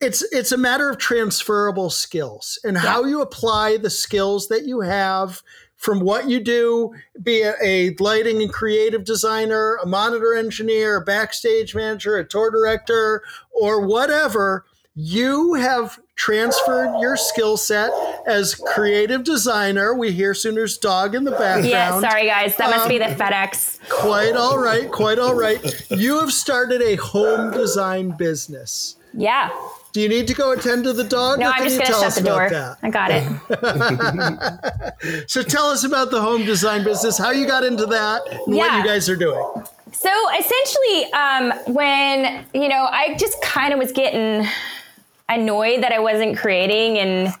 [0.00, 2.80] it's it's a matter of transferable skills and yeah.
[2.80, 5.42] how you apply the skills that you have
[5.76, 6.92] from what you do
[7.22, 13.22] be a lighting and creative designer a monitor engineer a backstage manager a tour director
[13.52, 17.90] or whatever you have transferred your skill set
[18.26, 19.94] as creative designer.
[19.94, 21.66] We hear Sooner's dog in the background.
[21.66, 23.80] Yeah, sorry guys, that must um, be the um, FedEx.
[23.88, 25.60] Quite all right, quite all right.
[25.90, 28.96] You have started a home design business.
[29.12, 29.50] Yeah.
[29.92, 31.38] Do you need to go attend to the dog?
[31.38, 32.50] No, I'm just going to shut the door.
[32.50, 32.78] That?
[32.82, 33.22] I got it.
[35.30, 38.66] so tell us about the home design business, how you got into that, and yeah.
[38.66, 39.40] what you guys are doing.
[39.92, 44.48] So essentially, um, when you know, I just kind of was getting
[45.28, 47.32] annoyed that I wasn't creating and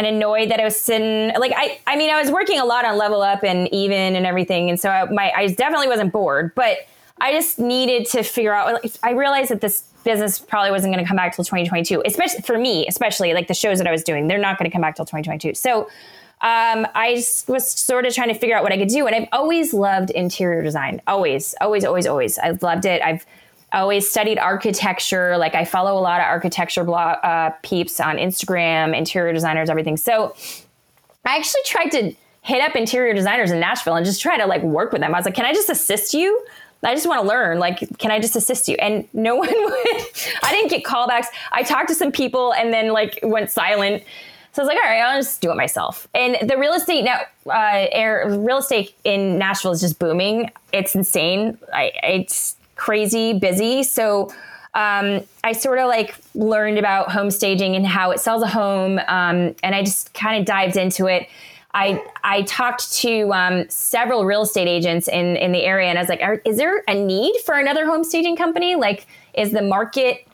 [0.00, 2.86] and annoyed that I was sitting like I I mean I was working a lot
[2.86, 6.54] on level up and even and everything and so I, my I definitely wasn't bored
[6.54, 6.78] but
[7.20, 11.04] I just needed to figure out like, I realized that this business probably wasn't going
[11.04, 14.02] to come back till 2022 especially for me especially like the shows that I was
[14.02, 15.82] doing they're not going to come back till 2022 so
[16.42, 19.28] um, I was sort of trying to figure out what I could do and I've
[19.32, 22.38] always loved interior design always always always always.
[22.38, 23.02] I've loved it.
[23.02, 23.26] I've
[23.72, 25.36] I always studied architecture.
[25.36, 29.96] Like I follow a lot of architecture blog uh, peeps on Instagram, interior designers, everything.
[29.96, 30.34] So
[31.24, 32.12] I actually tried to
[32.42, 35.14] hit up interior designers in Nashville and just try to like work with them.
[35.14, 36.44] I was like, can I just assist you?
[36.82, 37.58] I just want to learn.
[37.58, 38.76] Like, can I just assist you?
[38.76, 40.04] And no one would.
[40.42, 41.26] I didn't get callbacks.
[41.52, 44.02] I talked to some people and then like went silent.
[44.52, 46.08] So I was like, all right, I'll just do it myself.
[46.12, 50.50] And the real estate now, uh, air, real estate in Nashville is just booming.
[50.72, 51.56] It's insane.
[51.72, 53.82] I, it's crazy busy.
[53.82, 54.32] So
[54.72, 58.98] um, I sort of like learned about home staging and how it sells a home,
[59.06, 61.28] um, and I just kind of dived into it.
[61.74, 66.02] I I talked to um, several real estate agents in in the area, and I
[66.02, 68.76] was like, "Is there a need for another home staging company?
[68.76, 70.26] Like, is the market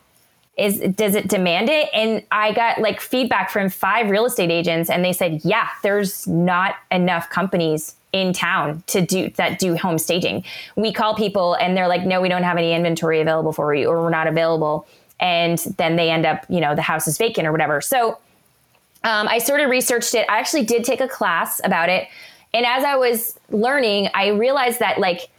[0.56, 4.88] is does it demand it?" And I got like feedback from five real estate agents,
[4.88, 9.98] and they said, "Yeah, there's not enough companies in town to do that do home
[9.98, 10.44] staging.
[10.74, 13.88] We call people and they're like, no, we don't have any inventory available for you,
[13.88, 14.86] or we're not available.
[15.20, 17.80] And then they end up, you know, the house is vacant or whatever.
[17.80, 18.18] So
[19.04, 20.26] um, I sort of researched it.
[20.28, 22.08] I actually did take a class about it.
[22.52, 25.30] And as I was learning, I realized that like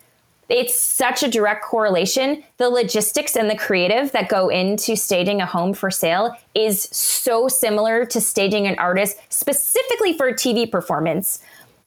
[0.49, 2.43] it's such a direct correlation.
[2.57, 7.49] The logistics and the creative that go into staging a home for sale is so
[7.49, 11.39] similar to staging an artist, specifically for a TV performance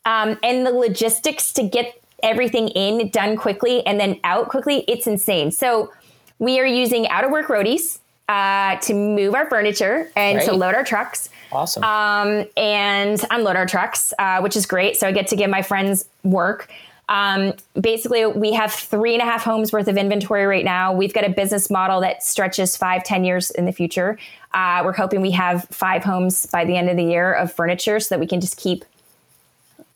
[0.05, 5.07] um, and the logistics to get everything in done quickly and then out quickly it's
[5.07, 5.51] insane.
[5.51, 5.93] So
[6.39, 7.99] we are using out of work roadies
[8.29, 10.49] uh, to move our furniture and great.
[10.49, 11.29] to load our trucks.
[11.53, 11.83] Awesome.
[11.83, 14.97] Um, and unload our trucks uh, which is great.
[14.97, 16.71] So i get to give my friends work.
[17.09, 20.93] Um, basically we have three and a half homes worth of inventory right now.
[20.93, 24.17] We've got a business model that stretches five ten years in the future.
[24.55, 27.99] Uh, we're hoping we have five homes by the end of the year of furniture
[27.99, 28.85] so that we can just keep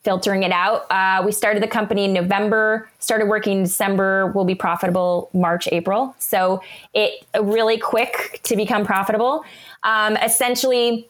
[0.05, 0.87] filtering it out.
[0.91, 5.67] Uh, we started the company in November, started working in December, will be profitable March,
[5.73, 6.15] April.
[6.19, 9.45] So it really quick to become profitable.
[9.83, 11.09] Um, essentially,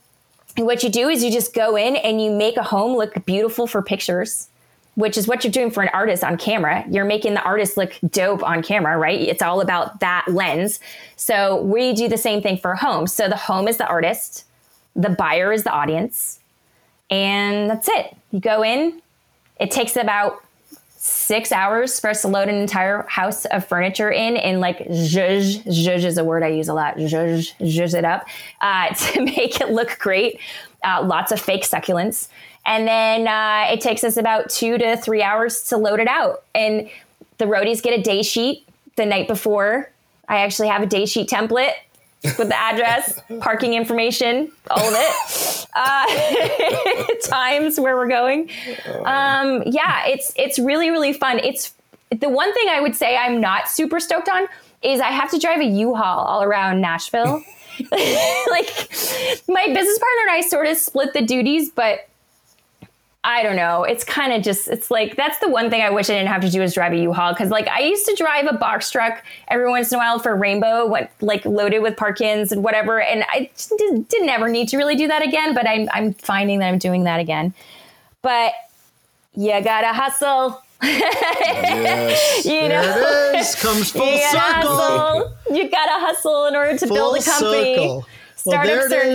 [0.57, 3.67] what you do is you just go in and you make a home look beautiful
[3.67, 4.49] for pictures.
[4.97, 6.85] Which is what you're doing for an artist on camera.
[6.89, 9.21] You're making the artist look dope on camera, right?
[9.21, 10.79] It's all about that lens.
[11.17, 13.09] So we do the same thing for home.
[13.09, 14.45] So the home is the artist,
[14.95, 16.39] the buyer is the audience,
[17.11, 18.17] and that's it.
[18.31, 19.01] You go in,
[19.61, 20.43] it takes about
[20.97, 25.63] six hours for us to load an entire house of furniture in and like zhuzh,
[25.65, 28.27] zhuzh is a word I use a lot, zhuzh, zhuzh it up
[28.63, 30.41] uh, to make it look great.
[30.83, 32.29] Uh, lots of fake succulents.
[32.67, 36.45] And then uh, it takes us about two to three hours to load it out.
[36.55, 36.89] And
[37.37, 39.91] the roadies get a day sheet the night before.
[40.29, 41.75] I actually have a day sheet template
[42.39, 48.51] with the address, parking information, all of it, uh, times where we're going.
[49.05, 51.39] Um, yeah, it's it's really really fun.
[51.39, 51.75] It's
[52.11, 54.47] the one thing I would say I'm not super stoked on
[54.83, 57.43] is I have to drive a U-Haul all around Nashville.
[57.91, 58.71] like
[59.49, 62.09] my business partner and I sort of split the duties, but
[63.27, 63.85] I don't know.
[63.85, 66.43] It's kind of just, it's like, that's the one thing I wish I didn't have
[66.43, 67.35] to do is drive a U-Haul.
[67.35, 70.37] Cause like I used to drive a box truck every once in a while for
[70.37, 73.01] Rainbow, what like loaded with PAR cans and whatever.
[73.01, 76.59] And I did, didn't ever need to really do that again, but I'm, I'm finding
[76.59, 77.55] that I'm doing that again.
[78.21, 78.53] But
[79.35, 80.61] you gotta hustle.
[80.83, 82.45] Yes.
[82.45, 83.55] you There know, it is.
[83.55, 84.77] Comes full you gotta circle.
[84.77, 85.37] hustle.
[85.57, 87.75] You gotta hustle in order to Full build a company.
[87.75, 88.07] circle.
[88.45, 89.15] Well, Startups there are is.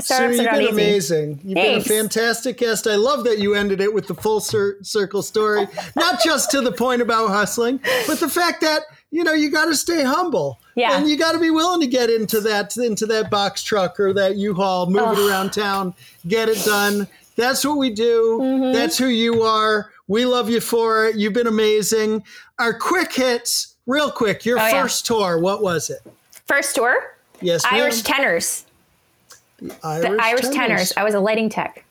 [0.00, 1.40] Sir, you've been amazing.
[1.44, 2.86] You've been a fantastic guest.
[2.86, 6.60] I love that you ended it with the full cir- circle story, not just to
[6.60, 8.82] the point about hustling, but the fact that
[9.12, 10.58] you know you got to stay humble.
[10.76, 10.96] Yeah.
[10.98, 14.12] and you got to be willing to get into that into that box truck or
[14.14, 15.94] that U-Haul, move it around town,
[16.26, 17.06] get it done.
[17.36, 18.38] That's what we do.
[18.42, 18.72] Mm-hmm.
[18.72, 19.90] That's who you are.
[20.08, 21.16] We love you for it.
[21.16, 22.24] You've been amazing.
[22.58, 24.44] Our quick hits, real quick.
[24.44, 24.82] Your Oh, yeah.
[24.82, 26.00] first tour, what was it?
[26.46, 27.80] First tour, Yes, ma'am.
[27.82, 28.63] Irish tenors.
[29.82, 30.92] Irish, The Irish tenors.
[30.96, 31.84] I was a lighting tech.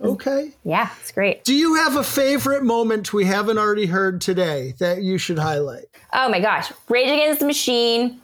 [0.00, 0.52] Okay.
[0.64, 1.44] Yeah, it's great.
[1.44, 5.86] Do you have a favorite moment we haven't already heard today that you should highlight?
[6.12, 6.72] Oh my gosh.
[6.88, 8.20] Rage Against the Machine,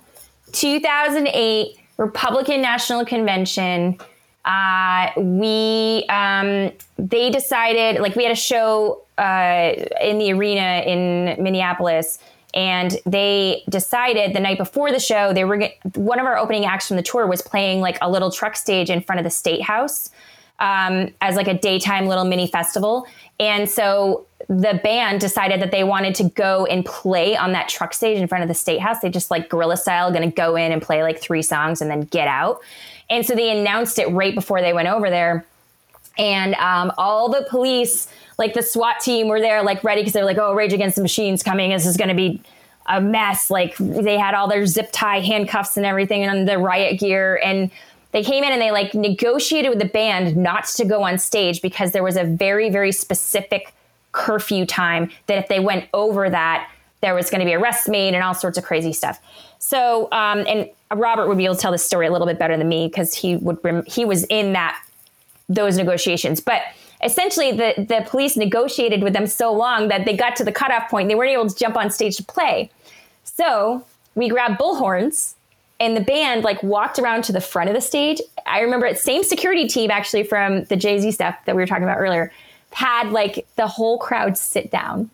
[0.52, 3.98] 2008 Republican National Convention.
[4.44, 11.42] Uh, we, um, they decided, like, we had a show uh, in the arena in
[11.42, 12.18] Minneapolis.
[12.54, 16.86] And they decided the night before the show, they were one of our opening acts
[16.88, 19.62] from the tour was playing like a little truck stage in front of the state
[19.62, 20.10] house
[20.60, 23.06] um, as like a daytime little mini festival.
[23.40, 27.92] And so the band decided that they wanted to go and play on that truck
[27.92, 29.00] stage in front of the state house.
[29.00, 32.02] They just like guerrilla style, to go in and play like three songs and then
[32.02, 32.60] get out.
[33.10, 35.44] And so they announced it right before they went over there.
[36.18, 38.08] And um, all the police,
[38.38, 41.02] like the SWAT team, were there, like ready because they're like, "Oh, Rage Against the
[41.02, 41.70] Machine's coming.
[41.70, 42.40] This is going to be
[42.86, 47.00] a mess." Like they had all their zip tie handcuffs and everything, and the riot
[47.00, 47.40] gear.
[47.44, 47.70] And
[48.12, 51.60] they came in and they like negotiated with the band not to go on stage
[51.60, 53.74] because there was a very, very specific
[54.12, 58.14] curfew time that if they went over that, there was going to be arrests made
[58.14, 59.20] and all sorts of crazy stuff.
[59.58, 62.56] So, um, and Robert would be able to tell this story a little bit better
[62.56, 64.80] than me because he would rem- he was in that
[65.48, 66.40] those negotiations.
[66.40, 66.62] But
[67.02, 70.90] essentially, the the police negotiated with them so long that they got to the cutoff
[70.90, 71.08] point.
[71.08, 72.70] They weren't able to jump on stage to play.
[73.24, 73.84] So
[74.14, 75.34] we grabbed bullhorns,
[75.80, 78.20] and the band like walked around to the front of the stage.
[78.46, 81.66] I remember it same security team actually from the Jay Z stuff that we were
[81.66, 82.32] talking about earlier
[82.72, 85.08] had like the whole crowd sit down.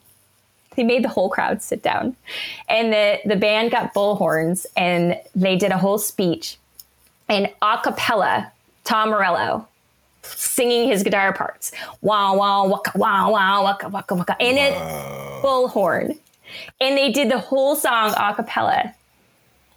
[0.76, 2.16] They made the whole crowd sit down,
[2.68, 6.56] and the the band got bullhorns and they did a whole speech,
[7.28, 8.52] and a cappella.
[8.82, 9.68] Tom Morello
[10.22, 11.72] singing his guitar parts.
[12.00, 14.36] Wow, wow, waka, wow, wow, waka, waka, waka.
[14.40, 14.74] And it
[15.42, 16.18] bullhorn.
[16.80, 18.94] And they did the whole song a cappella.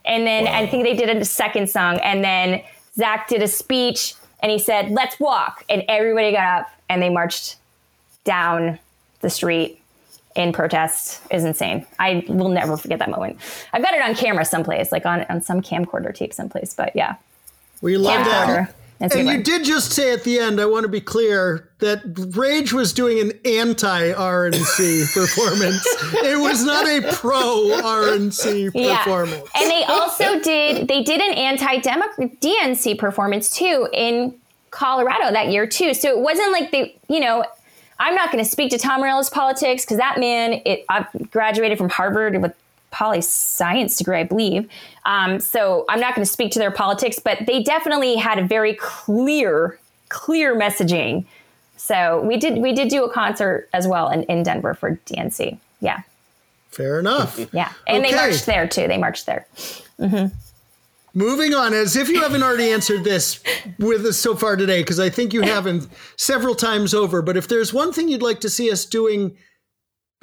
[0.05, 1.97] And then I think they did a second song.
[1.99, 2.61] And then
[2.95, 5.63] Zack did a speech and he said, let's walk.
[5.69, 7.55] And everybody got up and they marched
[8.23, 8.79] down
[9.21, 9.79] the street
[10.35, 11.85] in protest is insane.
[11.99, 13.37] I will never forget that moment.
[13.71, 16.73] I've got it on camera someplace, like on, on some camcorder tape someplace.
[16.73, 17.15] But yeah.
[17.81, 18.47] We love that.
[18.47, 18.67] Camcorder.
[18.67, 22.01] That's And you did just say at the end, I want to be clear that
[22.35, 25.85] Rage was doing an anti RNC performance.
[26.23, 29.49] It was not a pro RNC performance.
[29.55, 34.33] And they also did they did an anti DNC performance too in
[34.71, 35.93] Colorado that year too.
[35.93, 37.45] So it wasn't like they, you know,
[37.99, 41.77] I'm not going to speak to Tom Morello's politics because that man, it, I graduated
[41.77, 42.55] from Harvard with
[42.93, 44.69] poli science degree, I believe.
[45.05, 48.45] Um, so I'm not going to speak to their politics, but they definitely had a
[48.45, 49.79] very clear,
[50.09, 51.25] clear messaging.
[51.75, 55.57] So we did we did do a concert as well in, in Denver for DNC.
[55.81, 56.01] Yeah.
[56.69, 57.37] Fair enough.
[57.53, 57.71] Yeah.
[57.87, 58.11] And Okay.
[58.11, 58.87] they marched there too.
[58.87, 59.45] They marched there.
[61.15, 63.39] Moving on, as if you haven't already answered this
[63.77, 65.87] with us so far today, because I think you haven't
[66.17, 67.21] several times over.
[67.21, 69.37] But if there's one thing you'd like to see us doing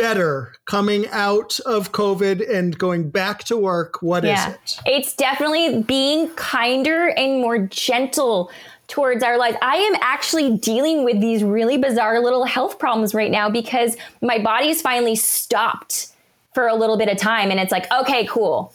[0.01, 4.80] better coming out of COVID and going back to work, what is it?
[4.87, 8.50] It's definitely being kinder and more gentle
[8.88, 9.58] towards our lives.
[9.61, 14.38] I am actually dealing with these really bizarre little health problems right now because my
[14.38, 16.08] body's finally stopped
[16.54, 18.72] for a little bit of time and it's like, okay, cool.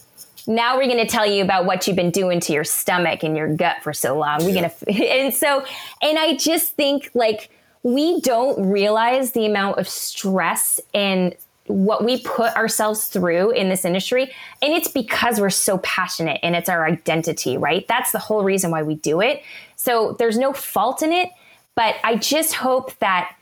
[0.47, 3.35] Now we're going to tell you about what you've been doing to your stomach and
[3.35, 4.45] your gut for so long.
[4.45, 5.65] We're going to and so
[6.03, 7.49] and I just think like
[7.85, 11.35] we don't realize the amount of stress and
[11.67, 14.23] what we put ourselves through in this industry.
[14.59, 17.87] And it's because we're so passionate and it's our identity, right?
[17.87, 19.43] That's the whole reason why we do it.
[19.75, 21.29] So there's no fault in it.
[21.75, 23.35] But I just hope that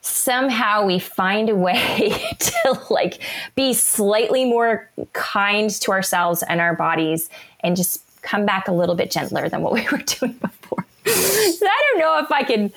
[0.00, 3.20] somehow we find a way to like
[3.54, 7.30] be slightly more kind to ourselves and our bodies
[7.60, 10.84] and just come back a little bit gentler than what we were doing before.
[11.04, 12.72] So I don't know if I can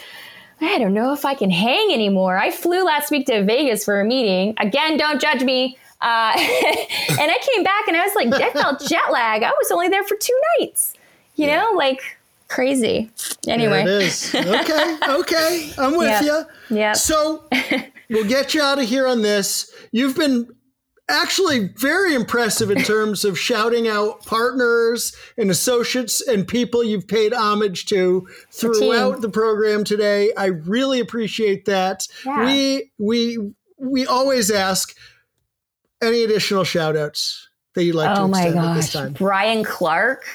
[0.61, 2.37] I don't know if I can hang anymore.
[2.37, 4.53] I flew last week to Vegas for a meeting.
[4.59, 5.77] Again, don't judge me.
[6.01, 9.43] Uh, and I came back and I was like, I felt jet lag.
[9.43, 10.93] I was only there for two nights.
[11.35, 11.61] You yeah.
[11.61, 12.01] know, like
[12.47, 13.09] crazy.
[13.47, 14.35] Anyway, there it is.
[14.35, 16.23] Okay, okay, I'm with yep.
[16.23, 16.77] you.
[16.77, 16.93] Yeah.
[16.93, 17.45] So
[18.09, 19.73] we'll get you out of here on this.
[19.91, 20.53] You've been
[21.11, 27.33] actually very impressive in terms of shouting out partners and associates and people you've paid
[27.33, 30.31] homage to throughout the, the program today.
[30.35, 32.07] I really appreciate that.
[32.25, 32.45] Yeah.
[32.45, 34.95] We we we always ask
[36.01, 39.13] any additional shout outs that you'd like oh to extend at this time.
[39.13, 40.25] Brian Clark.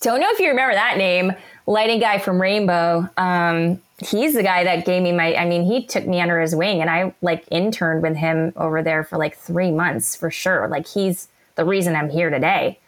[0.00, 1.32] Don't know if you remember that name.
[1.66, 3.08] Lighting guy from Rainbow.
[3.16, 6.54] Um, he's the guy that gave me my i mean he took me under his
[6.54, 10.68] wing and i like interned with him over there for like three months for sure.
[10.68, 12.78] Like he's the reason i'm here today.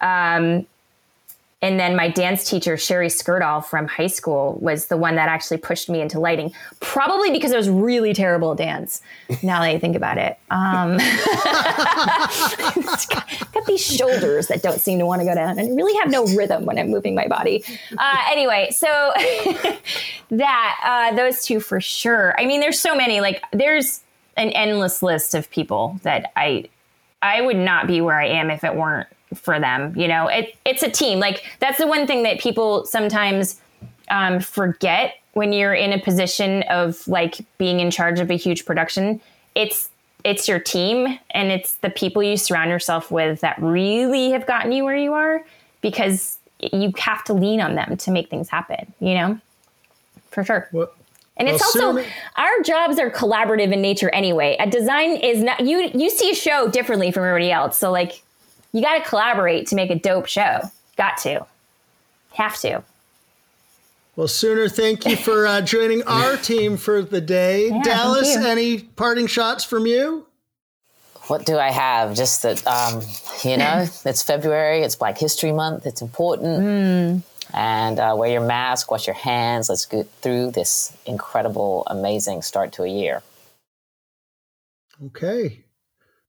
[0.00, 0.66] Um,
[1.62, 5.58] and then my dance teacher, Sherry Skirdahl from high school, was the one that actually
[5.58, 9.00] pushed me into lighting, probably because I was really terrible at dance.
[9.42, 10.98] Now that I think about it, um,
[13.08, 16.10] got, got, these shoulders that don't seem to want to go down, and really have
[16.10, 17.64] no rhythm when I'm moving my body.
[17.96, 18.86] Uh, anyway, so
[20.30, 22.34] that uh, those two for sure.
[22.38, 23.20] I mean, there's so many.
[23.20, 24.00] Like, there's
[24.36, 26.68] an endless list of people that I
[27.22, 29.96] I would not be where I am if it weren't for them.
[29.96, 31.18] You know, it, it's a team.
[31.18, 33.60] Like that's the one thing that people sometimes
[34.10, 38.64] um, forget when you're in a position of like being in charge of a huge
[38.64, 39.20] production.
[39.54, 39.88] It's
[40.24, 44.70] it's your team and it's the people you surround yourself with that really have gotten
[44.70, 45.44] you where you are
[45.80, 48.92] because you have to lean on them to make things happen.
[49.00, 49.40] You know,
[50.30, 50.68] for sure.
[50.72, 50.90] Well,
[51.36, 54.56] and it's well, also our jobs are collaborative in nature anyway.
[54.60, 57.78] A design is not you you see a show differently from everybody else.
[57.78, 58.22] So like
[58.72, 60.62] you got to collaborate to make a dope show.
[60.96, 61.46] Got to.
[62.34, 62.82] Have to.
[64.16, 67.68] Well, Sooner, thank you for uh, joining our team for the day.
[67.68, 70.26] Yeah, Dallas, any parting shots from you?
[71.28, 72.14] What do I have?
[72.14, 73.02] Just that, um,
[73.42, 76.60] you know, it's February, it's Black History Month, it's important.
[76.60, 77.22] Mm.
[77.54, 79.68] And uh, wear your mask, wash your hands.
[79.68, 83.22] Let's get through this incredible, amazing start to a year.
[85.06, 85.64] Okay.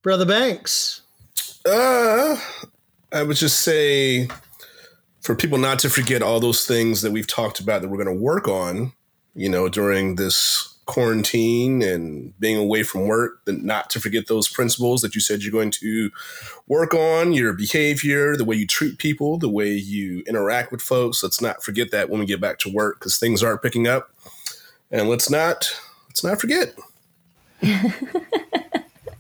[0.02, 1.03] Brother Banks.
[1.66, 2.38] Uh,
[3.12, 4.28] I would just say
[5.22, 8.16] for people not to forget all those things that we've talked about that we're going
[8.16, 8.92] to work on,
[9.36, 15.02] you know, during this quarantine and being away from work, not to forget those principles
[15.02, 16.12] that you said you're going to
[16.68, 21.24] work on your behavior, the way you treat people, the way you interact with folks.
[21.24, 24.12] Let's not forget that when we get back to work because things aren't picking up.
[24.92, 25.74] And let's not
[26.10, 26.76] let's not forget.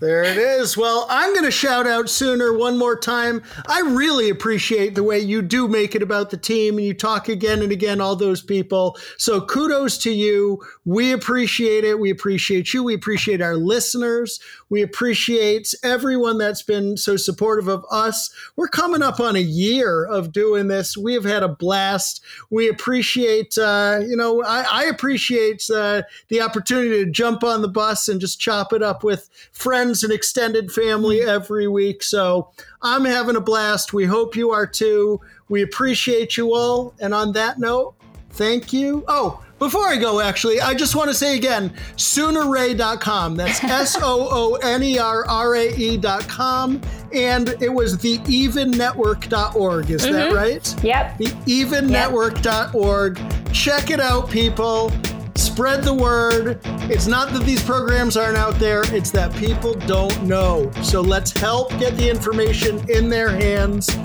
[0.03, 0.75] There it is.
[0.75, 3.41] Well, I'm going to shout out Sooner one more time.
[3.67, 7.30] I really appreciate the way you do make it about the team and you talk
[7.30, 8.97] again and again, all those people.
[9.17, 10.61] So kudos to you.
[10.84, 12.01] We appreciate it.
[12.01, 12.84] We appreciate you.
[12.84, 14.41] We appreciate our listeners.
[14.69, 18.30] We appreciate everyone that's been so supportive of us.
[18.57, 20.97] We're coming up on a year of doing this.
[20.97, 22.21] We have had a blast.
[22.49, 27.69] We appreciate, uh, you know, I, I appreciate uh, the opportunity to jump on the
[27.69, 32.02] bus and just chop it up with friends friends and extended family every week.
[32.02, 32.49] So
[32.82, 33.94] I'm having a blast.
[33.94, 35.22] We hope you are too.
[35.49, 36.95] We appreciate you all.
[36.99, 37.94] And on that note,
[38.32, 39.06] thank you.
[39.07, 43.36] Oh, before I go, actually, I just want to say again soonerrae.com.
[43.36, 46.82] That's S O O N E R R A E.com.
[47.14, 49.91] And it was the evennetwork.org.
[49.91, 50.14] Is mm-hmm.
[50.14, 50.84] that right?
[50.84, 51.18] Yep.
[51.20, 53.53] The evennetwork.org.
[53.53, 54.91] Check it out, people
[55.35, 56.60] spread the word.
[56.89, 60.72] It's not that these programs aren't out there, it's that people don't know.
[60.81, 63.95] So let's help get the information in their hands.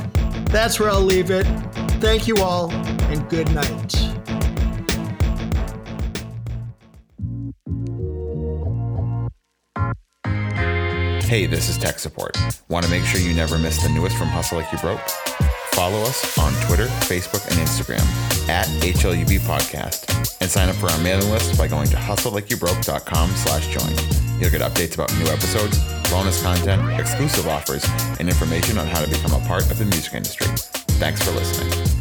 [0.50, 1.44] That's where I'll leave it.
[2.00, 3.94] Thank you all, and good night.
[11.28, 12.38] Hey, this is tech support.
[12.68, 15.00] Want to make sure you never miss the newest from Hustle Like You Broke?
[15.78, 18.02] Follow us on Twitter, Facebook, and Instagram
[18.48, 20.09] at HLUB Podcast
[20.40, 24.40] and sign up for our mailing list by going to hustlelikeyouBroke.com slash join.
[24.40, 25.78] You'll get updates about new episodes,
[26.10, 27.84] bonus content, exclusive offers,
[28.18, 30.48] and information on how to become a part of the music industry.
[30.98, 31.97] Thanks for listening.